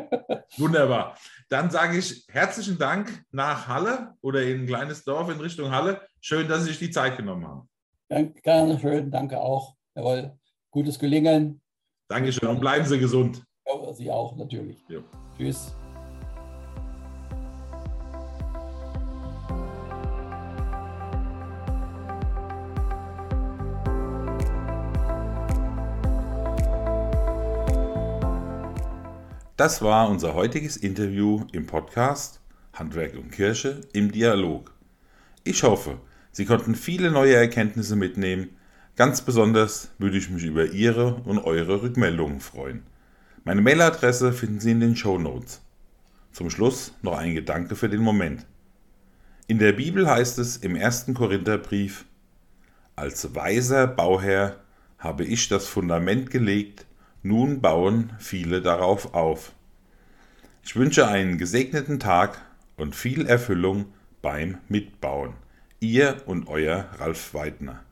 [0.56, 1.16] Wunderbar.
[1.48, 6.00] Dann sage ich herzlichen Dank nach Halle oder in ein kleines Dorf in Richtung Halle.
[6.20, 7.68] Schön, dass Sie sich die Zeit genommen haben.
[8.08, 9.74] Danke, gerne schön, danke auch.
[9.94, 10.38] Jawohl,
[10.70, 11.60] gutes Gelingen.
[12.08, 13.42] Dankeschön und bleiben Sie gesund.
[13.66, 14.78] Ja, Sie auch, natürlich.
[14.88, 15.02] Jo.
[15.36, 15.72] Tschüss.
[29.60, 32.40] Das war unser heutiges Interview im Podcast
[32.72, 34.72] Handwerk und Kirche im Dialog.
[35.44, 35.98] Ich hoffe,
[36.32, 38.56] Sie konnten viele neue Erkenntnisse mitnehmen.
[38.96, 42.84] Ganz besonders würde ich mich über Ihre und eure Rückmeldungen freuen.
[43.44, 45.60] Meine Mailadresse finden Sie in den Show Notes.
[46.32, 48.46] Zum Schluss noch ein Gedanke für den Moment.
[49.46, 52.06] In der Bibel heißt es im ersten Korintherbrief,
[52.96, 54.56] als weiser Bauherr
[54.96, 56.86] habe ich das Fundament gelegt,
[57.22, 59.52] nun bauen viele darauf auf.
[60.62, 62.40] Ich wünsche einen gesegneten Tag
[62.76, 63.86] und viel Erfüllung
[64.22, 65.34] beim Mitbauen.
[65.80, 67.82] Ihr und euer Ralf Weidner.